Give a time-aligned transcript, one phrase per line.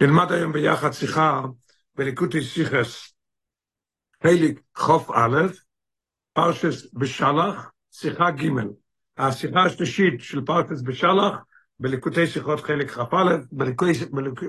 [0.00, 1.42] נלמד היום ביחד שיחה
[1.94, 3.14] בליקוטי סיכס,
[4.22, 5.46] חלק חוף א',
[6.32, 8.48] פרשס בשלח, שיחה ג'.
[9.18, 11.34] השיחה השלישית של פרשס בשלח,
[11.80, 13.36] בליקוטי שיחות חלק כ"א,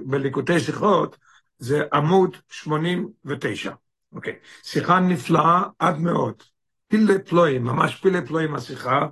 [0.06, 1.18] בליקוטי שיחות
[1.60, 3.72] זה עמוד 89.
[4.14, 6.44] אוקיי, שיחה נפלאה עד מאוד.
[6.88, 9.08] פילי פלואים, ממש פילי פלואים השיחה.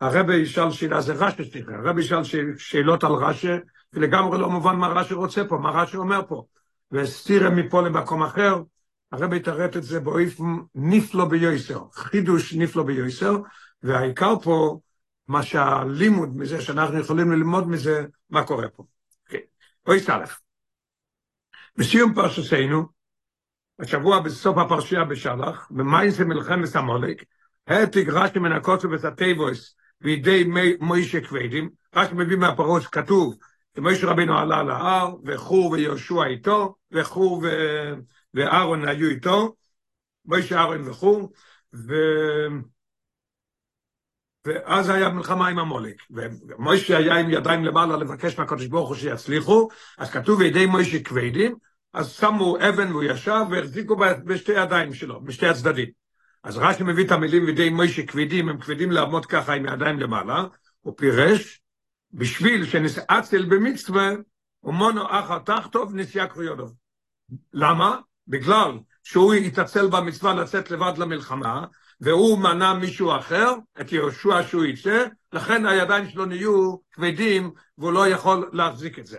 [0.00, 2.22] הרבי ישאל שאלה, זה רש"י שיחה, הרבי ישאל
[2.58, 3.48] שאלות על רש"י,
[3.92, 6.44] ולגמרי לא מובן מה רש"י רוצה פה, מה רש"י אומר פה.
[6.92, 8.62] וסתירה מפה למקום אחר,
[9.12, 10.44] הרבי יתרט את זה באופן
[10.74, 13.36] נפלא ביוסר, חידוש נפלא ביוסר,
[13.82, 14.78] והעיקר פה,
[15.28, 18.84] מה שהלימוד מזה, שאנחנו יכולים ללמוד מזה, מה קורה פה.
[19.86, 20.40] בואי סלף.
[21.76, 22.88] בסיום פרשתנו,
[23.78, 27.24] השבוע בסוף הפרשייה בשלח, במאי זה מלחמת המולק,
[27.66, 30.44] העתיק רש"י מן הקוצר וסטייבוס בידי
[30.80, 33.36] מוישה כבדים, רש"י מביא מהפרוש כתוב,
[33.80, 37.48] שמוישה רבינו עלה להר, וחור ויהושע איתו, וחור ו...
[38.34, 39.54] ואהרון היו איתו,
[40.24, 41.32] מוישה אהרון וחור,
[41.74, 41.94] ו...
[44.44, 49.68] ואז היה מלחמה עם המולק, ומוישה היה עם ידיים למעלה לבקש מהקדוש ברוך הוא שיצליחו,
[49.98, 51.54] אז כתוב בידי מוישה כבדים,
[51.92, 55.88] אז שמו אבן והוא ישב והחזיקו בשתי ידיים שלו, בשתי הצדדים.
[56.42, 60.44] אז רש"י מביא את המילים בידי מוישה כבדים, הם כבדים לעמוד ככה עם ידיים למעלה,
[60.80, 61.60] הוא פירש,
[62.12, 64.10] בשביל שנסעצל במצווה,
[64.64, 66.74] ומונו אחר תחתוב נסיעה קרויודוב.
[67.52, 67.98] למה?
[68.28, 71.64] בגלל שהוא יתעצל במצווה לצאת לבד למלחמה,
[72.00, 78.08] והוא מנע מישהו אחר, את יהושע שהוא יצא, לכן הידיים שלו נהיו כבדים, והוא לא
[78.08, 79.18] יכול להחזיק את זה.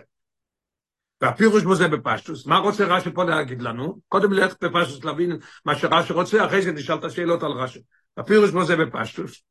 [1.20, 4.00] והפירוש בזה בפשטוס, מה רוצה רש"י פה להגיד לנו?
[4.08, 7.80] קודם ללכת בפשטוס להבין מה שרש"י רוצה, אחרי זה נשאל את השאלות על רש"י.
[8.16, 9.42] הפירוש בזה בפשטוס.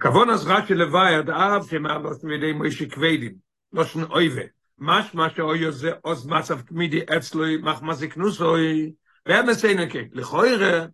[0.00, 3.34] כבון אז רש"י לוואי עד אב שמעל עושים ידי מוישי כבדים,
[3.72, 4.42] לא שן אויבה.
[4.78, 8.92] משמע שאוי זה עוז מצב תמידי אצלו מחמזיק נוסוי,
[9.26, 10.86] והם מסיינו כן, לכוירא,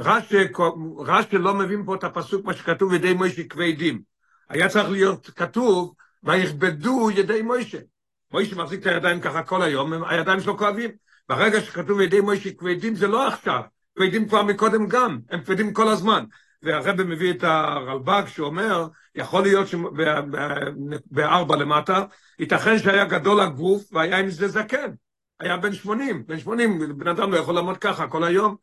[0.00, 4.02] רש"י לא מבין פה את הפסוק מה שכתוב ידי מוישי כבדים.
[4.48, 7.78] היה צריך להיות כתוב, ויכבדו ידי מוישה.
[8.32, 10.90] מוישה מחזיק את הידיים ככה כל היום, הידיים שלו כואבים.
[11.28, 13.60] ברגע שכתוב ידי מוישה כבדים זה לא עכשיו,
[13.96, 16.24] כבדים כבר מקודם גם, הם כבדים כל הזמן.
[16.62, 22.04] והרבא מביא את הרלב"ג שאומר, יכול להיות שבארבע למטה,
[22.38, 24.90] ייתכן שהיה גדול הגוף והיה עם זה זקן.
[25.40, 28.56] היה בן שמונים, בן שמונים, בן אדם לא יכול לעמוד ככה כל היום.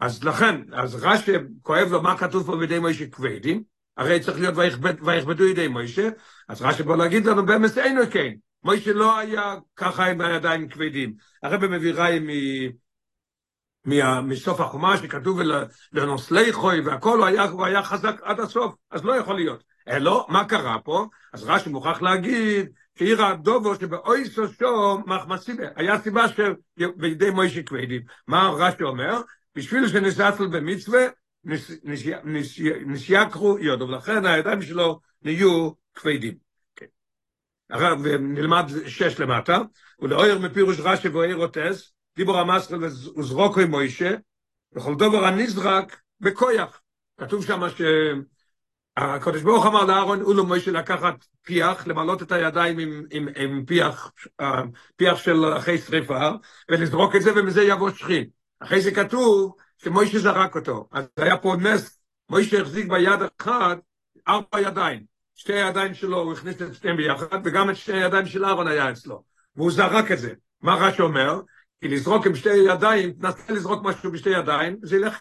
[0.00, 3.62] אז לכן, אז רש"י כואב לו מה כתוב פה בידי מוישה כבדים,
[3.96, 4.54] הרי צריך להיות
[5.02, 6.08] ויכבדו ידי מוישה,
[6.48, 8.32] אז רש"י בוא להגיד לנו באמת אינו כן,
[8.64, 11.14] מוישה לא היה ככה עם הידיים כבדים.
[11.42, 12.20] הרב מביא ראי
[14.22, 15.40] מסוף החומש שכתוב
[15.92, 19.64] לנוסלי חוי והכל, הוא היה, הוא היה חזק עד הסוף, אז לא יכול להיות.
[19.88, 21.06] אלא, מה קרה פה?
[21.32, 22.68] אז רש"י מוכרח להגיד
[22.98, 28.02] שעיר הדובו שבאוי סושו מחמסיבה, היה סיבה שבידי מוישה כבדים.
[28.26, 29.20] מה רש"י אומר?
[29.54, 31.00] בשביל שנסעצל במצווה,
[32.86, 36.34] נסייקרו יודו, ולכן הידיים שלו נהיו כבדים.
[38.02, 39.58] ונלמד שש למטה,
[40.00, 42.76] ולאויר מפירוש רש"י ואויר אותס, דיבור המסחל
[43.62, 44.14] עם מוישה,
[44.72, 46.80] וכל דובר הנזרק בכויח.
[47.20, 47.60] כתוב שם
[48.98, 54.12] שהקדוש ברוך אמר לאהרון, לא מוישה לקחת פיח, למלות את הידיים עם, עם, עם פיח,
[54.96, 56.30] פיח של אחרי שריפה,
[56.70, 58.24] ולזרוק את זה ומזה יבוא שכין.
[58.60, 60.88] אחרי זה כתוב שמוישה זרק אותו.
[60.92, 62.00] אז היה פה נס,
[62.30, 63.78] מוישה החזיק ביד אחת
[64.28, 65.04] ארבע ידיים.
[65.34, 68.90] שתי הידיים שלו, הוא הכניס את שתיהם ביחד, וגם את שתי הידיים של אהרון היה
[68.90, 69.22] אצלו.
[69.56, 70.32] והוא זרק את זה.
[70.62, 71.40] מה רש"י אומר?
[71.80, 75.18] כי לזרוק עם שתי ידיים, תנסה לזרוק משהו בשתי ידיים, זה ילך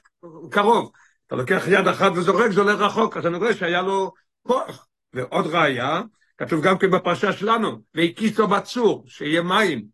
[0.51, 0.91] קרוב.
[1.28, 4.12] אתה לוקח יד אחת וזורק, זה הולך רחוק, אז אני רואה שהיה לו
[4.44, 4.88] כוח.
[5.13, 6.01] ועוד ראיה,
[6.38, 9.85] כתוב גם כן בפרשה שלנו, והקיסו בצור, שיהיה מים.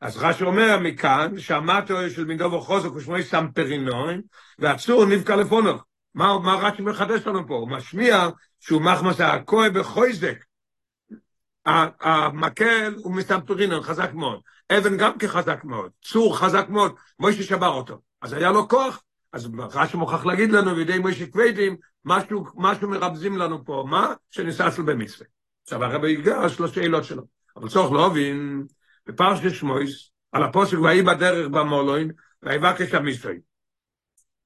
[0.00, 4.20] אז רש"י אומר מכאן, שהמטו של מידו וחוזק הוא שמו סמפרינון,
[4.58, 5.72] והצור נבקע לפונו.
[6.14, 7.54] מה, מה רש"י מחדש לנו פה?
[7.54, 8.28] הוא משמיע
[8.60, 10.36] שהוא מחמס הכוי בחויזק.
[11.66, 14.40] המקל הוא מסמפרינון, חזק מאוד.
[14.72, 18.00] אבן גם כחזק מאוד, צור חזק מאוד, מוישה שבר אותו.
[18.22, 19.02] אז היה לו כוח,
[19.32, 24.14] אז רש"י מוכרח להגיד לנו בידי מוישה כבדים, משהו, משהו מרבזים לנו פה, מה?
[24.30, 25.26] שניססל במצווה.
[25.62, 27.22] עכשיו הרבי ייגש לשאלות שלו.
[27.56, 28.66] אבל צורך לא הבין,
[29.06, 32.10] בפרשת שמויס, על הפוסק ויהי בדרך במולוין,
[32.42, 33.32] ויבקש המצווה.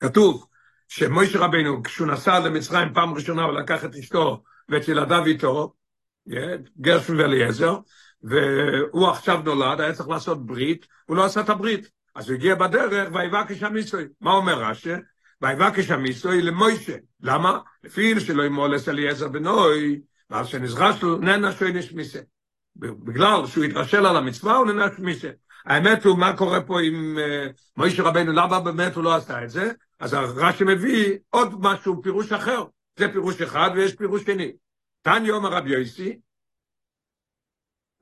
[0.01, 0.47] כתוב
[0.89, 5.73] שמוישה רבנו, כשהוא נסע למצרים פעם ראשונה ולקח את אשתו ואת ילדיו איתו,
[6.81, 7.79] גרשון ואליעזר,
[8.23, 11.91] והוא עכשיו נולד, היה צריך לעשות ברית, הוא לא עשה את הברית.
[12.15, 14.05] אז הוא הגיע בדרך, ויבקש המיסוי.
[14.21, 14.91] מה אומר רש"י?
[15.43, 16.97] ויבקש המיסוי למוישה.
[17.23, 17.59] למה?
[17.85, 22.19] לפי שלא ימולס אליעזר בנוי, ואז שנזרש לו ננה שוינש מיסה.
[22.77, 25.31] בגלל שהוא התרשל על המצווה, הוא נענש מישה.
[25.65, 29.51] האמת הוא, מה קורה פה עם uh, מוישה רבנו, למה באמת הוא לא עשה את
[29.51, 29.71] זה?
[30.01, 32.65] אז הרש"י מביא עוד משהו, פירוש אחר.
[32.99, 34.53] זה פירוש אחד ויש פירוש שני.
[35.03, 36.21] תן יום הרב יויסי,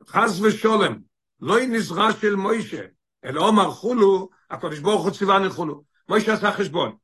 [0.09, 0.99] חס ושולם,
[1.41, 2.83] לא נזרע של מוישה,
[3.25, 5.85] אלא אומר חולו, הקודש ברוך הוא ציווה נחולו.
[6.09, 6.97] מוישה עשה חשבון.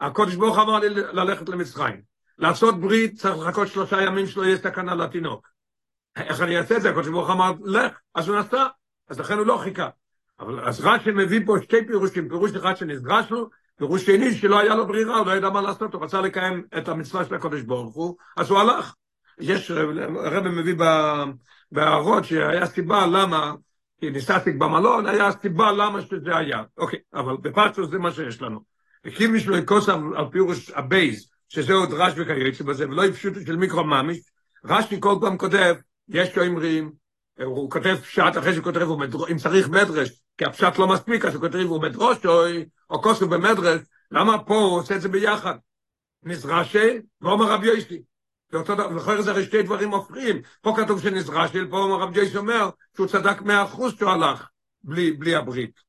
[0.00, 2.02] הקודש ברוך אמר לי ללכת למצרים.
[2.38, 5.48] לעשות ברית צריך לחכות שלושה ימים שלא יהיה סכנה לתינוק.
[6.16, 6.90] איך אני אעשה את זה?
[6.90, 8.66] הקודש ברוך אמר, לך, אז הוא נסע,
[9.08, 9.88] אז לכן הוא לא חיכה.
[10.40, 14.74] אבל אז רש"י מביא פה שתי פירושים, פירוש אחד שנדרש לו, פירוש שני שלא היה
[14.74, 17.94] לו ברירה, הוא לא ידע מה לעשות, הוא רצה לקיים את המצווה של הקודש ברוך
[17.94, 18.94] הוא, אז הוא הלך.
[19.40, 20.74] יש, הרב מביא
[21.72, 23.54] בהערות שהיה סיבה למה,
[24.00, 26.62] כי ניסעתי במלון, היה סיבה למה שזה היה.
[26.76, 28.60] אוקיי, אבל בפרצוס זה מה שיש לנו.
[29.06, 30.00] וקיב בשבילו יכוס על,
[30.30, 34.16] פירוש הבייז, שזהו דרש וכיוצא בזה, ולא יפשוט של מיקרו ממש,
[34.64, 35.74] רש"י כל פעם כותב,
[36.08, 36.92] יש שאומרים,
[37.44, 38.86] הוא כותב פשט אחרי שהוא כותב,
[39.30, 42.42] אם צריך מדרש, כי הפשט לא מספיק, אז הוא כותב, הוא מדרוש, או,
[42.90, 43.80] או כוסו במדרש,
[44.10, 45.54] למה פה הוא עושה את זה ביחד?
[46.22, 48.02] נזרשי, ואומר רבי יוסי.
[48.52, 50.42] וכל זה הרי שתי דברים הופכים.
[50.60, 54.48] פה כתוב שנזרשי, פה רבי יוסי אומר, שהוא צדק מאה אחוז שהוא הלך,
[54.84, 55.80] בלי, בלי הברית.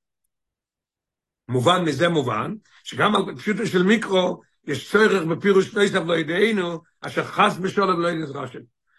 [1.50, 2.54] מובן מזה מובן,
[2.84, 8.12] שגם על פשוטו של מיקרו, יש צורך בפירוש נויסף לא ידענו, אשר חס בשולם לא
[8.12, 8.58] נזרשי.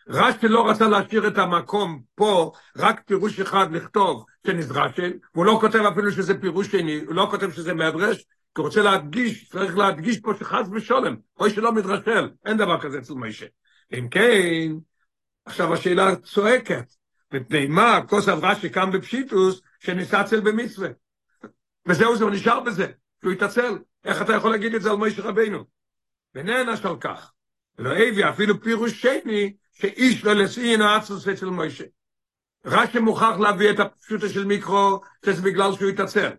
[0.08, 5.78] רש"י לא רצה להשאיר את המקום פה, רק פירוש אחד לכתוב שנזרשן, והוא לא כותב
[5.78, 8.24] אפילו שזה פירוש שני, הוא לא כותב שזה מדרש,
[8.54, 13.12] כי רוצה להדגיש, צריך להדגיש פה שחס ושולם, אוי שלא מדרשל, אין דבר כזה אצל
[13.12, 13.46] מוישה.
[13.92, 14.72] אם כן,
[15.44, 16.92] עכשיו השאלה צועקת,
[17.32, 20.88] מפני מה כוסף רש"י קם בפשיטוס שניסצל במצווה.
[21.86, 22.86] וזהו זה, הוא נשאר בזה,
[23.20, 23.78] שהוא יתעצל.
[24.04, 25.64] איך אתה יכול להגיד את זה על מוישה רבינו?
[26.34, 27.32] ונענש על כך.
[27.78, 31.84] לא הביא אפילו פירוש שני, שאיש לא לסעין האצלוס אצל מוישה.
[32.64, 36.30] רק שמוכרח להביא את הפשוטה של מיקרו, שזה בגלל שהוא יתעצל.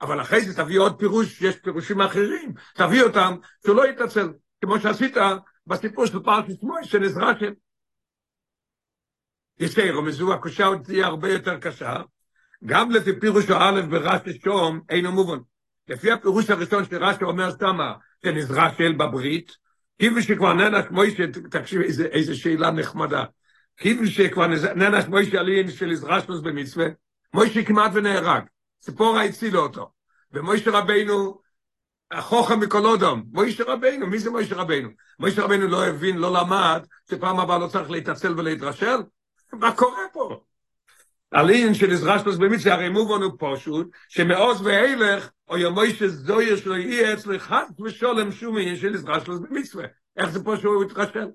[0.00, 4.28] אבל אחרי זה תביא עוד פירוש, יש פירושים אחרים, תביא אותם, שהוא לא יתעצל,
[4.60, 5.16] כמו שעשית
[5.66, 7.52] בסיפור של פרשת מוישה, נזרשם.
[9.58, 11.96] יסייר, ומזו הקושה עוד תהיה הרבה יותר קשה,
[12.64, 15.38] גם לפי פירוש א' ברש"י שום, אינו מובן.
[15.88, 19.52] לפי הפירוש הראשון של רש"י אומר שמה, שנזרשל בברית,
[19.98, 23.24] כאילו שכבר ננש מוישה, תקשיב איזה, איזה שאלה נחמדה,
[23.76, 26.86] כאילו שכבר ננש מוישה עלין של יזרשלוס במצווה,
[27.34, 28.42] מוישה כמעט ונהרג,
[28.80, 29.90] ציפורה הצילו אותו,
[30.32, 31.40] ומוישה רבינו,
[32.10, 34.88] החוכם מכל אודום, מוישה רבינו, מי זה מוישה רבינו?
[35.18, 38.96] מוישה רבינו לא הבין, לא למד, שפעם הבאה לא צריך להתעצל ולהתרשל?
[39.52, 40.40] מה קורה פה?
[41.30, 47.14] עלין של יזרשלוס במצווה, הרי מובן הוא פשוט, שמעוז ואילך, או ימוי שזויר שלו יהיה
[47.14, 49.84] אצלו חד ושולם שומי של שלו במצווה.
[50.16, 51.26] איך זה פה שהוא התרשל?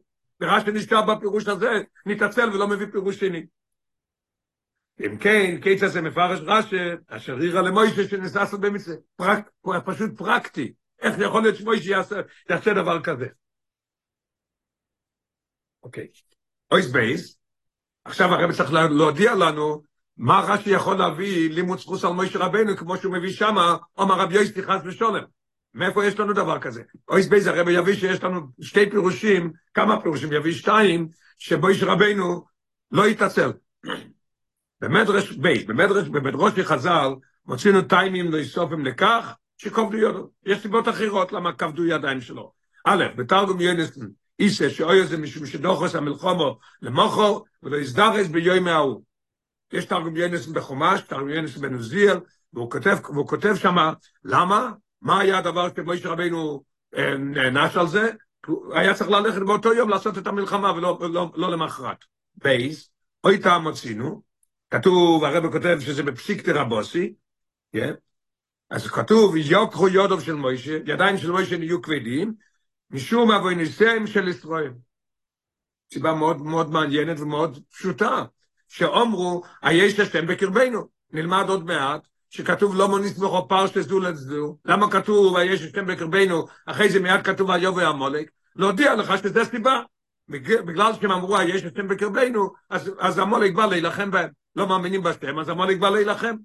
[0.41, 1.71] ורש"י נשאר בפירוש הזה,
[2.05, 3.45] נתעצל ולא מביא פירוש שני.
[4.99, 6.75] אם כן, כיצד זה מפרש רש"י,
[7.07, 8.95] אשר אירע למוישה שנתעצל במצווה.
[9.15, 9.49] פרק,
[9.85, 10.73] פשוט פרקטי.
[11.01, 12.15] איך יכול להיות שמוישה יעשה,
[12.49, 13.25] יעשה דבר כזה?
[15.83, 16.07] אוקיי.
[16.71, 17.39] אות ב',
[18.05, 19.83] עכשיו הרב צריך להודיע לנו
[20.17, 24.35] מה רש"י יכול להביא לימוד זכות על מוישה רבנו, כמו שהוא מביא שמה, אומר רבי
[24.35, 25.23] יוסי חס ושלום.
[25.73, 26.83] מאיפה יש לנו דבר כזה?
[27.09, 31.07] אות ב' הרב יביא שיש לנו שתי פירושים, כמה פירושים, יביא שתיים,
[31.37, 32.45] שמוישה רבנו
[32.91, 33.51] לא יתעצל.
[34.81, 37.09] במדרש ב', במדרש, במדרש חז"ל,
[37.45, 40.29] מצינו טעמים נוספים לכך, שכבדו ידיו.
[40.45, 42.51] יש סיבות אחרות למה כבדו ידיים שלו.
[42.85, 44.09] א', בתרגום יונתן,
[44.39, 49.01] איתא שהוא זה משום שדחה המלחמה למחר, ולא נזדרז ביום ההוא.
[49.73, 52.19] יש תרגום יונתן בחומש, תרגום יונתן בן עוזיאל,
[52.53, 52.97] והוא כותב,
[53.27, 54.71] כותב שמה, למה?
[55.01, 56.63] מה היה הדבר שמוישה רבינו
[57.19, 58.11] נענש על זה?
[58.73, 61.97] היה צריך ללכת באותו יום לעשות את המלחמה ולא לא, לא למחרת.
[62.35, 62.89] בייס,
[63.23, 64.21] אוי טעם מוצינו,
[64.69, 67.13] כתוב, הרב כותב שזה בפסיק תרבוסי,
[67.75, 67.79] yeah.
[68.69, 72.33] אז כתוב, יוקחו יודוב של מוישה, ידיים של מוישה נהיו כבדים,
[72.91, 74.71] משום אבויניסם של ישראל.
[75.93, 78.23] סיבה מאוד מאוד מעניינת ומאוד פשוטה.
[78.67, 80.87] שאומרו, היש השם בקרבנו.
[81.11, 84.57] נלמד עוד מעט, שכתוב לא מוניס בכו פרשת זו לצדו.
[84.65, 88.31] למה כתוב היש השם בקרבנו, אחרי זה מיד כתוב היוב והמולק?
[88.55, 89.81] להודיע לך שזה סיבה.
[90.29, 94.29] בגלל שהם אמרו היש השם בקרבנו, אז, אז המולק בא להילחם בהם.
[94.55, 96.35] לא מאמינים בשם, אז המולק בא להילחם.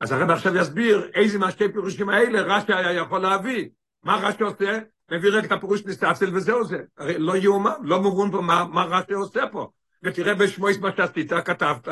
[0.00, 3.68] אז הרב עכשיו יסביר איזה מהשתי פירושים האלה רש"י היה יכול להביא.
[4.02, 4.78] מה רש"י עושה?
[5.10, 6.78] מביא רק את הפירוש נסתצל וזהו זה.
[6.98, 9.70] הרי לא יאומן, לא מובן פה מה, מה רש"י עושה פה.
[10.02, 11.88] ותראה בשמויס מה שעשית, כתבת,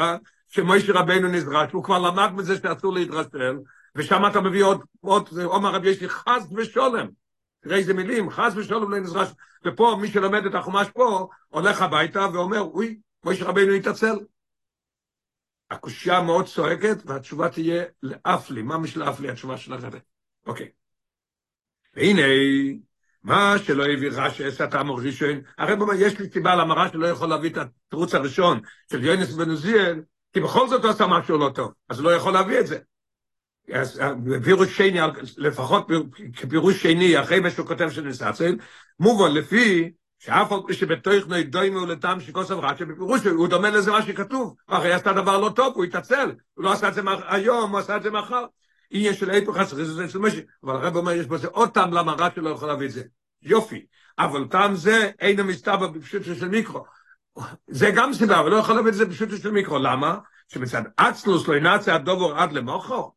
[0.49, 3.57] שמוישה רבנו נזרש, הוא כבר למד מזה שאסור להתרסל,
[3.97, 7.07] ושם אתה מביא עוד, עוד, עומר רבי יש לי חס ושולם.
[7.61, 9.29] תראה איזה מילים, חס ושולם לא נזרש.
[9.65, 14.17] ופה, מי שלומד את החומש פה, הולך הביתה ואומר, אוי, מוישה רבנו יתעצל.
[15.71, 18.63] הקושייה מאוד צועקת, והתשובה תהיה לאף לי.
[18.63, 18.79] מה
[19.21, 19.99] לי התשובה של הרבה?
[20.47, 20.69] אוקיי.
[21.95, 22.23] והנה,
[23.23, 25.41] מה שלא הביא רש"י טעם ראשון,
[25.81, 30.03] אומר, יש לי סיבה למה שלא יכול להביא את התירוץ הראשון של יוינס בן עוזיאל,
[30.33, 32.79] כי בכל זאת הוא עשה משהו לא טוב, אז לא יכול להביא את זה.
[33.73, 34.01] אז
[34.45, 34.99] פירוש שני,
[35.37, 35.89] לפחות
[36.37, 38.57] כפירוש שני, אחרי מה שהוא כותב של נסצל,
[39.01, 44.03] מובן לפי שאף על פי שבתוך נוידוימו לטעם שכוסף רש"י, בפירוש הוא דומה לזה מה
[44.03, 47.79] שכתוב, אחרי עשתה דבר לא טוב, הוא התעצל, הוא לא עשה את זה היום, הוא
[47.79, 48.45] עשה את זה מחר.
[48.91, 52.13] עניין של היפוך הסריס זה של משהו, אבל הרב אומר, יש בזה עוד טעם למה
[52.19, 53.03] רש"י לא יכול להביא את זה.
[53.43, 53.87] יופי.
[54.19, 56.85] אבל טעם זה אינו מסתבר בפשוט של מיקרו.
[57.69, 59.79] זה גם סיבה, אבל לא יכול להביא את זה בפשוט של מיקרו.
[59.79, 60.19] למה?
[60.49, 63.11] שמצד אצלוס לא ינצה הדובר עד למוחו?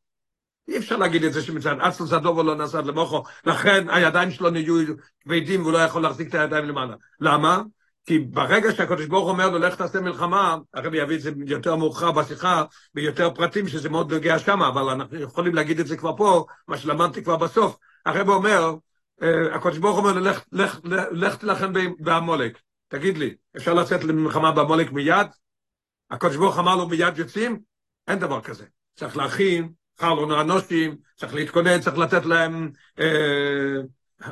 [0.70, 4.76] אי אפשר להגיד את זה שמצד אצלוס הדובר לא עד למוחו, לכן הידיים שלו נהיו
[5.24, 6.96] כבדים והוא לא יכול להחזיק את הידיים למעלה.
[7.20, 7.62] למה?
[8.06, 12.12] כי ברגע שהקדוש ברוך אומר לו, לך תעשה מלחמה, הרבי יביא את זה יותר מאוחר
[12.12, 16.46] בשיחה, ביותר פרטים, שזה מאוד נוגע שם, אבל אנחנו יכולים להגיד את זה כבר פה,
[16.68, 17.78] מה שלמדתי כבר בסוף.
[18.06, 18.74] הרבי אומר,
[19.22, 20.80] אה, הקדוש ברוך אומר לו, לך, לך,
[21.12, 22.60] לך תלחם בעמולק.
[22.88, 25.28] תגיד לי, אפשר לצאת למלחמה בעמולק מיד?
[26.12, 27.60] הקדוש ברוך אמר לו, מיד יוצאים?
[28.08, 28.66] אין דבר כזה.
[28.96, 32.72] צריך להכין, חלון האנושים, צריך להתכונן, צריך לתת להם...
[33.00, 33.82] אה,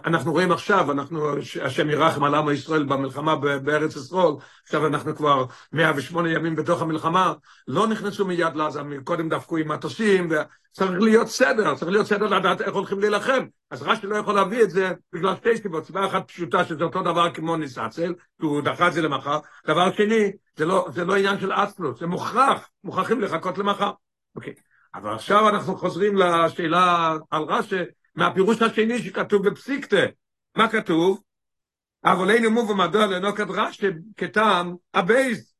[0.05, 4.33] אנחנו רואים עכשיו, אנחנו, השם ירחם על עמו ישראל במלחמה בארץ ישראל,
[4.63, 7.33] עכשיו אנחנו כבר 108 ימים בתוך המלחמה,
[7.67, 12.62] לא נכנסו מיד לעזה, קודם דפקו עם מטוסים, וצריך להיות סדר, צריך להיות סדר לדעת
[12.62, 13.45] איך הולכים להילחם.
[13.71, 17.03] אז רש"י לא יכול להביא את זה בגלל שתי סיבות, סיבה אחת פשוטה, שזה אותו
[17.03, 21.15] דבר כמו ניסצל, כי הוא דחה את זה למחר, דבר שני, זה לא, זה לא
[21.15, 23.91] עניין של אספלוס, זה מוכרח, מוכרחים לחכות למחר.
[24.36, 24.53] אוקיי,
[24.98, 27.75] אבל עכשיו אנחנו חוזרים לשאלה על רש"י,
[28.16, 30.06] מהפירוש השני שכתוב בפסיקתא.
[30.56, 31.24] מה כתוב?
[32.04, 33.88] אבל אין מובן מדוע לנוקת רש"י
[34.18, 35.54] כטעם הבייס.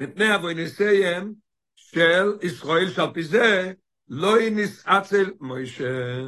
[0.00, 1.32] מפני אבויניסיהם
[1.76, 3.72] של ישראל שעל פי זה
[4.08, 6.20] לא ינסעצל מוישה.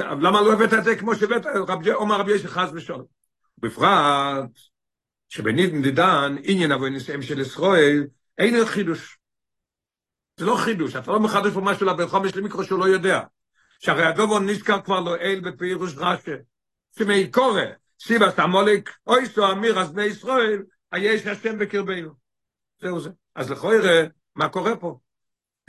[0.00, 1.46] למה לא הבאת את זה כמו שהבאת,
[1.94, 3.04] אומר רבי ישי חס ושלום.
[3.58, 4.50] בפרט
[5.28, 8.06] שבנידן דידן עניין אבויניסיהם של ישראל
[8.38, 9.18] אין חידוש.
[10.36, 13.20] זה לא חידוש, אתה לא מחדש פה משהו לבן חומש למיקרו שהוא לא יודע.
[13.78, 16.30] שהרי הדובו נזכר כבר לא אל בפירוש רש"י.
[16.98, 17.62] שמי קורא,
[18.00, 20.62] סיבה סמוליק, אוי סו אמיר אז בני ישראל,
[20.92, 22.10] היש השם בקרבנו.
[22.80, 23.10] זהו זה.
[23.34, 24.98] אז לכוירא, מה קורה פה?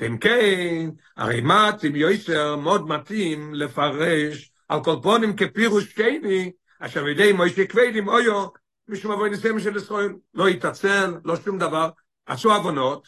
[0.06, 7.34] אם כן, הרי מתאים יויסר מאוד מתאים לפרש על כל פונים כפירוש שני, אשר ידי
[7.34, 8.48] מוישה כבדים אויו,
[8.88, 11.90] משום אבוי ניסיון של ישראל, לא יתעצל, לא שום דבר,
[12.26, 13.08] עשו עוונות,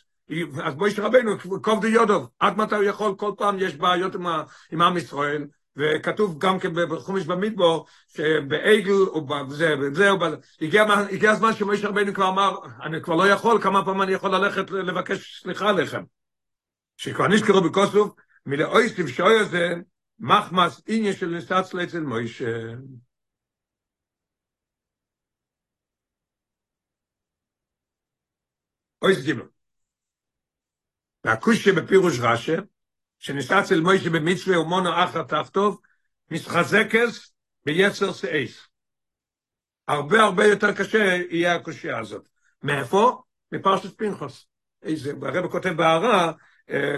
[0.64, 1.32] אז בואי רבנו,
[1.62, 4.28] קוב יודוב, עד מתי הוא יכול, כל פעם יש בעיות עם,
[4.72, 10.10] עם ישראל, וכתוב גם כן בחומש במדבור, שבעגל ובזה וזה,
[10.62, 14.36] הגיע, הגיע הזמן שמויש רבנו כבר אמר, אני כבר לא יכול, כמה פעמים אני יכול
[14.36, 16.04] ללכת לבקש סליחה עליכם.
[16.98, 18.12] שכבר נזכרו בקוסוף,
[18.46, 19.74] מלאויסטיב שוי הזה,
[20.20, 22.46] מחמס איניה של נסץ אצל מוישה.
[29.02, 29.59] אויס גימל.
[31.24, 32.56] והקושי בפירוש רש"י,
[33.20, 35.80] שניסה אצל מוישה במצווה ומונו אחר תחתוב,
[36.32, 37.34] מתחזקס
[37.66, 38.68] ביצר סעיס.
[39.88, 42.28] הרבה הרבה יותר קשה יהיה הקושייה הזאת.
[42.64, 43.22] מאיפה?
[43.52, 44.46] מפרשת פנחוס.
[44.84, 46.32] איזה, הרב כותב בהערה,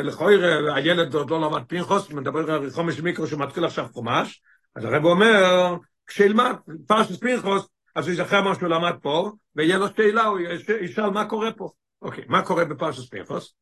[0.04, 4.42] לכויר הילד עוד לא למד פנחוס, מדבר על חומש מיקרו שמתחיל עכשיו חומש,
[4.76, 5.76] אז הרב אומר,
[6.08, 6.56] כשילמד
[6.88, 10.40] פרשת פנחוס, אז הוא יזכר מה שהוא למד פה, ויהיה לו שאלה, הוא
[10.82, 11.70] ישאל מה קורה פה.
[12.02, 13.54] אוקיי, מה קורה בפרשת פנחוס?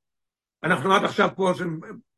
[0.63, 1.65] אנחנו עד עכשיו פה, זה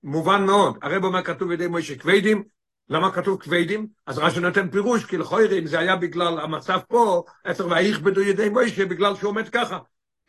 [0.04, 0.78] מובן מאוד.
[0.82, 2.44] הרב אומר כתוב ידי מוישה כבדים,
[2.90, 3.88] למה כתוב כבדים?
[4.06, 8.50] אז רש"י נותן פירוש, כי לכוירי, אם זה היה בגלל המצב פה, עשר ויכבדו ידי
[8.50, 9.80] מוישה, בגלל שהוא עומד ככה.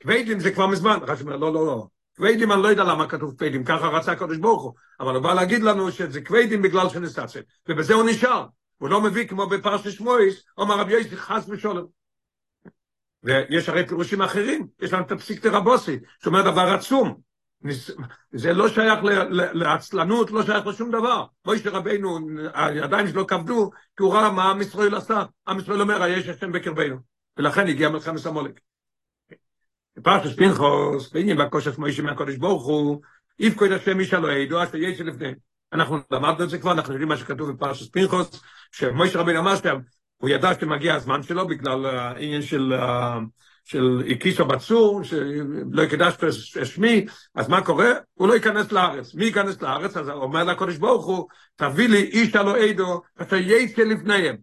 [0.01, 0.99] כבדים זה כבר מזמן.
[1.03, 1.87] רש"י אומר, לא, לא, לא.
[2.15, 4.73] כבדים, אני לא יודע למה כתוב כבדים, ככה רצה הקדוש ברוך הוא.
[5.01, 7.41] אבל הוא בא להגיד לנו שזה כבדים בגלל שנסתצל.
[7.69, 8.47] ובזה הוא נשאר.
[8.79, 11.85] הוא לא מביא כמו בפרשת שמואס, אומר רבי יוסי חס ושולם.
[13.25, 17.21] ויש הרי פירושים אחרים, יש לנו את הפסיקתא רבוסי, שאומר דבר עצום.
[18.33, 18.99] זה לא שייך
[19.53, 21.25] לעצלנות, לא שייך לשום דבר.
[21.47, 22.19] מוישה רבינו,
[22.55, 25.25] הידיים שלו כבדו, כי הוא ראה מה עם ישראל עשה.
[25.49, 26.97] עם ישראל אומר, יש השם בקרבנו.
[27.37, 28.61] ולכן הגיע מלחמת המולק.
[30.03, 33.01] פרשת פנחוס, בעניין בקושף מוישה מהקודש ברוך הוא,
[33.39, 35.33] יפקוד השם איש אלוהי, ידוע שיש לפני.
[35.73, 38.43] אנחנו למדנו את זה כבר, אנחנו יודעים מה שכתוב בפרשת פנחוס,
[38.73, 39.79] שמוישה רבינו אמר שם,
[40.17, 42.73] הוא ידע שמגיע הזמן שלו בגלל העניין של...
[43.65, 46.15] של הקיסו בצור, שלא יקדש
[46.65, 47.91] שמי, אז מה קורה?
[48.15, 49.15] הוא לא ייכנס לארץ.
[49.15, 49.97] מי ייכנס לארץ?
[49.97, 54.37] אז אומר לקודש ברוך הוא, תביא לי איש הלא עדו, אשר יצא לפניהם.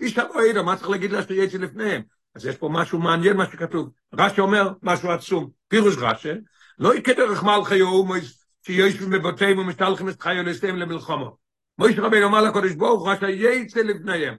[0.00, 2.02] איש הלא עדו, מה צריך להגיד לה שאתה יצא לפניהם?
[2.34, 3.90] אז יש פה משהו מעניין מה שכתוב.
[4.14, 5.50] רש"י אומר משהו עצום.
[5.68, 6.32] פירוש רש"י,
[6.78, 11.36] לא יקדרך מלכי אומויס שיושבים בבתיהם ומשתלחים את חיו לסיים למלחמו.
[11.78, 14.34] מויש רבינו אמר לקודש ברוך הוא, רש"י יצא לפניהם.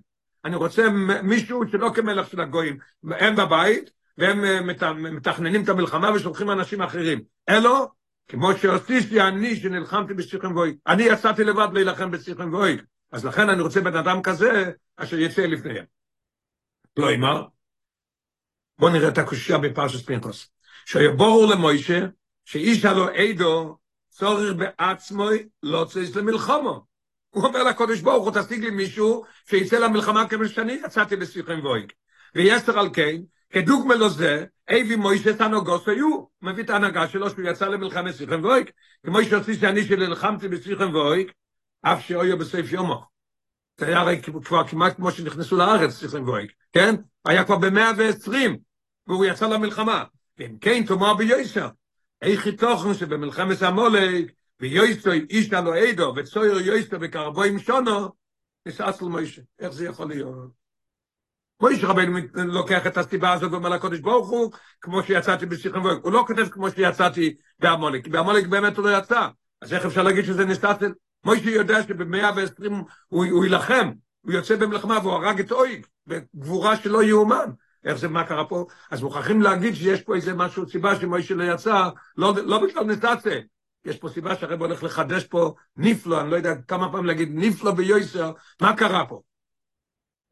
[0.46, 0.90] אני רוצה
[1.24, 2.78] מישהו שלא כמלך של הגויים,
[3.12, 4.68] הם בבית, והם
[5.16, 7.22] מתכננים את המלחמה ושולחים אנשים אחרים.
[7.50, 7.88] אלו,
[8.28, 10.76] כמו שעשיתי אני שנלחמתי בסיכם ואויק.
[10.88, 12.82] אני יצאתי לבד להילחם בסיכם ואויק.
[13.12, 15.86] אז לכן אני רוצה בן אדם כזה, אשר יצא לפניהם.
[16.98, 17.46] לא אמר,
[18.80, 20.50] בואו נראה את הקושייה בפרשת פינקוס.
[20.86, 22.00] שיבורו למוישה,
[22.46, 23.78] שאיש הלו עדו,
[24.10, 25.30] צורך בעצמו
[25.64, 26.86] לא צריך למלחמו.
[27.30, 31.94] הוא אומר לקודש ברוך הוא, תשיג לי מישהו שיצא למלחמה כמו שאני יצאתי בסיכם ואויק.
[32.36, 37.46] ויסר על כן, כדוגמה לו זה, אבי מוישה תנוגוס היו, מביא את ההנהגה שלו שהוא
[37.46, 38.72] יצא למלחמת סיכם ואויק,
[39.06, 41.32] כמו שעושים שאני שנלחמתי בסיכם ואויק,
[41.82, 43.06] אף שאויו בסעיף יומו.
[43.78, 46.96] זה היה הרי כבר כמעט כמו שנכנסו לארץ, סיכם ואויק, כן?
[47.26, 48.58] היה כבר במאה ועשרים,
[49.08, 50.04] והוא יצא למלחמה.
[50.38, 51.68] ואם כן, תאמר ביויסר,
[52.22, 58.10] איך תוכן שבמלחמת המולק, ויויסר איש הלו עדו, וצויר יויסר וקרבוים שונו,
[58.66, 59.42] נסעס למוישה.
[59.60, 60.67] איך זה יכול להיות?
[61.62, 66.04] מויש רבנו לוקח את הסיבה הזאת ואומר לקודש ברוך הוא, כמו שיצאתי בשיחם ואוהק.
[66.04, 69.28] הוא לא כותב כמו שיצאתי בעמולק, כי בעמולק באמת הוא לא יצא.
[69.62, 70.92] אז איך אפשר להגיד שזה נסתסל?
[71.26, 77.04] מויש יודע שבמאה ועשרים הוא, יילחם, הוא יוצא במלחמה והוא הרג את אויג, בגבורה שלא
[77.04, 77.50] יאומן.
[77.86, 78.66] איך זה, מה קרה פה?
[78.92, 83.40] אז מוכרחים להגיד שיש פה איזה משהו, סיבה שמויש לא יצא, לא, לא בגלל נסתסל.
[83.86, 87.76] יש פה סיבה שהרב הולך לחדש פה ניפלו, אני לא יודע כמה פעמים להגיד ניפלו
[87.76, 89.22] ביויסר, מה קרה פה?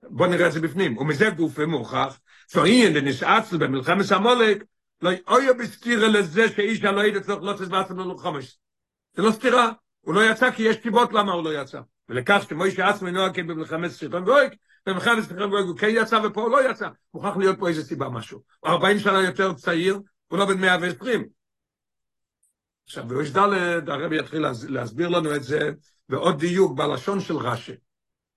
[0.10, 4.64] בוא נראה את זה בפנים, ומזה גוף ומוכח, שאין דנסעצל במלחמת המולק,
[5.02, 8.58] לא אוי בסתירה לזה שאיש הלא ידע צריך לא תסבעת לנו חמש.
[9.14, 9.72] זה לא סתירה,
[10.02, 11.80] הוא לא יצא כי יש סיבות למה הוא לא יצא.
[12.10, 14.54] ולכך שמוישה עצמי נועה כן במלחמת סרטון גויק,
[14.86, 16.88] במלחמת סרטון גויק הוא כן יצא ופה הוא לא יצא.
[17.14, 18.42] מוכרח להיות פה איזה סיבה משהו.
[18.60, 21.28] הוא 40 שנה יותר צעיר, הוא לא בן 120.
[22.86, 25.72] עכשיו, ביוש ד' הרבי יתחיל להסביר לנו את זה
[26.10, 27.76] בעוד דיוק בלשון של רש"י.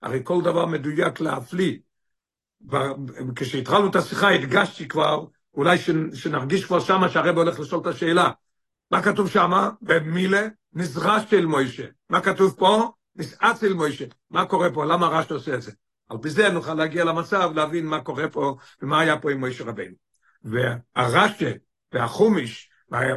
[0.03, 1.79] הרי כל דבר מדויק להפליא.
[3.37, 5.79] כשהתחלנו את השיחה הדגשתי כבר, אולי
[6.15, 8.31] שנרגיש כבר שמה שהרב הולך לשאול את השאלה.
[8.91, 9.71] מה כתוב שמה?
[9.83, 11.87] במילה נזרש אל מוישה.
[12.11, 12.91] מה כתוב פה?
[13.17, 14.05] נסעץ אל מוישה.
[14.31, 14.85] מה קורה פה?
[14.85, 15.73] למה רש"י עושה את זה?
[16.09, 19.65] על פי זה נוכל להגיע למצב, להבין מה קורה פה ומה היה פה עם מוישה
[19.65, 19.95] רבנו.
[20.43, 21.45] והרש"י
[21.93, 22.71] והחומיש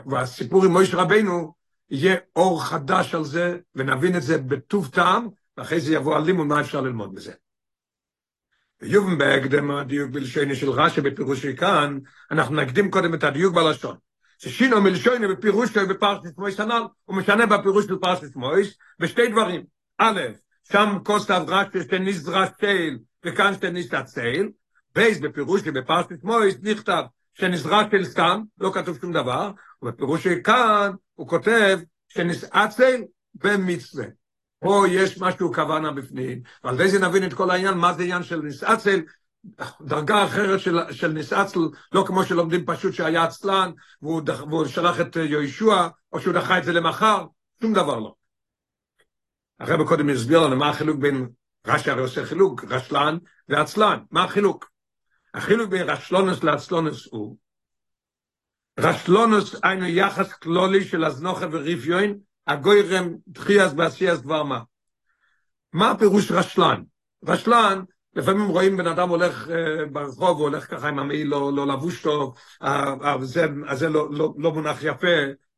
[0.06, 1.54] והסיפור עם מוישה רבנו,
[1.90, 5.28] יהיה אור חדש על זה, ונבין את זה בטוב טעם,
[5.62, 7.34] ואחרי זה יבוא הלימוד מה אפשר ללמוד מזה.
[8.82, 12.00] ויובן בהקדם הדיוק בלשוני של רש"י בפירושי כאן,
[12.32, 13.98] אנחנו נקדים קודם את הדיוק בלשון.
[14.38, 19.64] ששינו מלשוני בפירוש שלו בפרשת מויס הנ"ל, הוא משנה בפירוש של פרשת מויס, בשתי דברים.
[19.98, 20.22] א',
[20.72, 24.50] שם כוסף רש"י שנזרש תל, וכאן שנזרש תל,
[24.96, 30.92] בייס בפירוש של בפרשת מויס נכתב שנזרש תל סתם, לא כתוב שום דבר, ובפירוש כאן
[31.14, 33.02] הוא כותב שנסעצל
[33.36, 34.21] במצווה.
[34.64, 38.42] פה יש משהו כוונה בפנים, ועל זה נבין את כל העניין, מה זה עניין של
[38.42, 39.02] נסעצל,
[39.82, 41.60] דרגה אחרת של, של נסעצל,
[41.92, 43.72] לא כמו שלומדים פשוט שהיה עצלן,
[44.02, 47.26] והוא, דח, והוא שלח את יהושע, או שהוא דחה את זה למחר,
[47.62, 48.14] שום דבר לא.
[49.60, 51.30] הרב קודם הסביר לנו מה החילוק בין,
[51.68, 53.18] רש"י הרי עושה חילוק, רשלן
[53.50, 54.72] ועצלן, מה החילוק?
[55.34, 57.38] החילוק בין רשלונוס לעצלונוס הוא,
[58.80, 62.20] רשלונוס היינו יחס כלולי של הזנוחה וריפיון,
[62.52, 64.60] הגוירם דחייס בעשייס דבר מה.
[65.74, 66.84] מה הפירוש רשלן?
[67.26, 67.84] רשלן,
[68.16, 69.52] לפעמים רואים בן אדם הולך uh,
[69.92, 74.52] ברחוב, הוא הולך ככה עם המעיל לא, לא לבוש טוב, הזה, הזה לא, לא, לא
[74.52, 75.08] מונח יפה,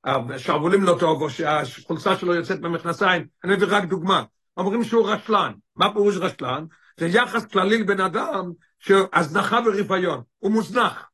[0.05, 4.23] השרוולים לא טוב, או שהחולצה שלו יוצאת במכנסיים, אני מביא רק דוגמה.
[4.57, 5.53] אומרים שהוא רשלן.
[5.75, 6.65] מה פירוש רשלן?
[6.99, 11.09] זה יחס כללי לבן אדם שהזנחה ורפיון, הוא מוזנח.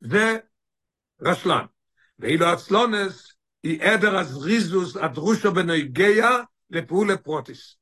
[0.00, 0.38] זה
[1.22, 1.64] רשלן.
[2.18, 6.38] ואילו הצלונס, היא עדר הזריזוס הדרושו בנויגיה
[6.70, 7.76] לפעולה פרוטיס.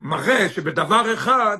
[0.00, 1.58] מראה שבדבר אחד,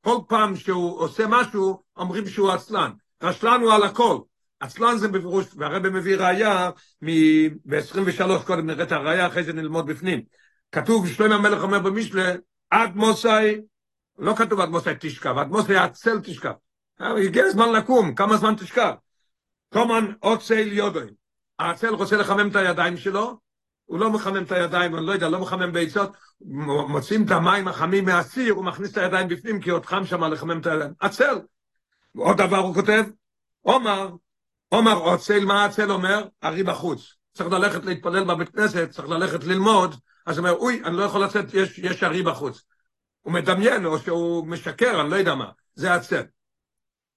[0.00, 2.90] כל פעם שהוא עושה משהו, אומרים שהוא עצלן.
[3.20, 4.18] עצלן הוא על הכל.
[4.60, 6.70] עצלן זה בפירוש, והרבא מביא ראייה
[7.02, 10.22] ב-23, קודם נראה את הראייה, אחרי זה נלמוד בפנים.
[10.72, 12.34] כתוב, שלמה המלך אומר במשלה,
[12.70, 13.60] עד מוסאי,
[14.18, 16.52] לא כתוב עד מוסאי תשכב, עד מוסאי עצל תשכב.
[17.00, 18.92] הגיע הזמן לקום, כמה זמן תשכב?
[19.68, 21.19] תומן עוצל יודוין.
[21.60, 23.38] העצל רוצה לחמם את הידיים שלו,
[23.84, 26.16] הוא לא מחמם את הידיים, אני לא יודע, לא מחמם ביצות,
[26.88, 30.60] מוצאים את המים החמים מהסיר, הוא מכניס את הידיים בפנים, כי עוד חם שם לחמם
[30.60, 30.92] את הידיים.
[31.00, 31.38] עצל.
[32.16, 33.04] עוד דבר הוא כותב,
[33.62, 34.10] עומר,
[34.68, 36.24] עומר עוצל, מה העצל אומר?
[36.44, 37.14] ארי בחוץ.
[37.32, 39.94] צריך ללכת להתפלל בבית כנסת, צריך ללכת ללמוד,
[40.26, 42.64] אז הוא אומר, אוי, אני לא יכול לצאת, יש, יש ארי בחוץ.
[43.20, 46.22] הוא מדמיין, או שהוא משקר, אני לא יודע מה, זה עצל.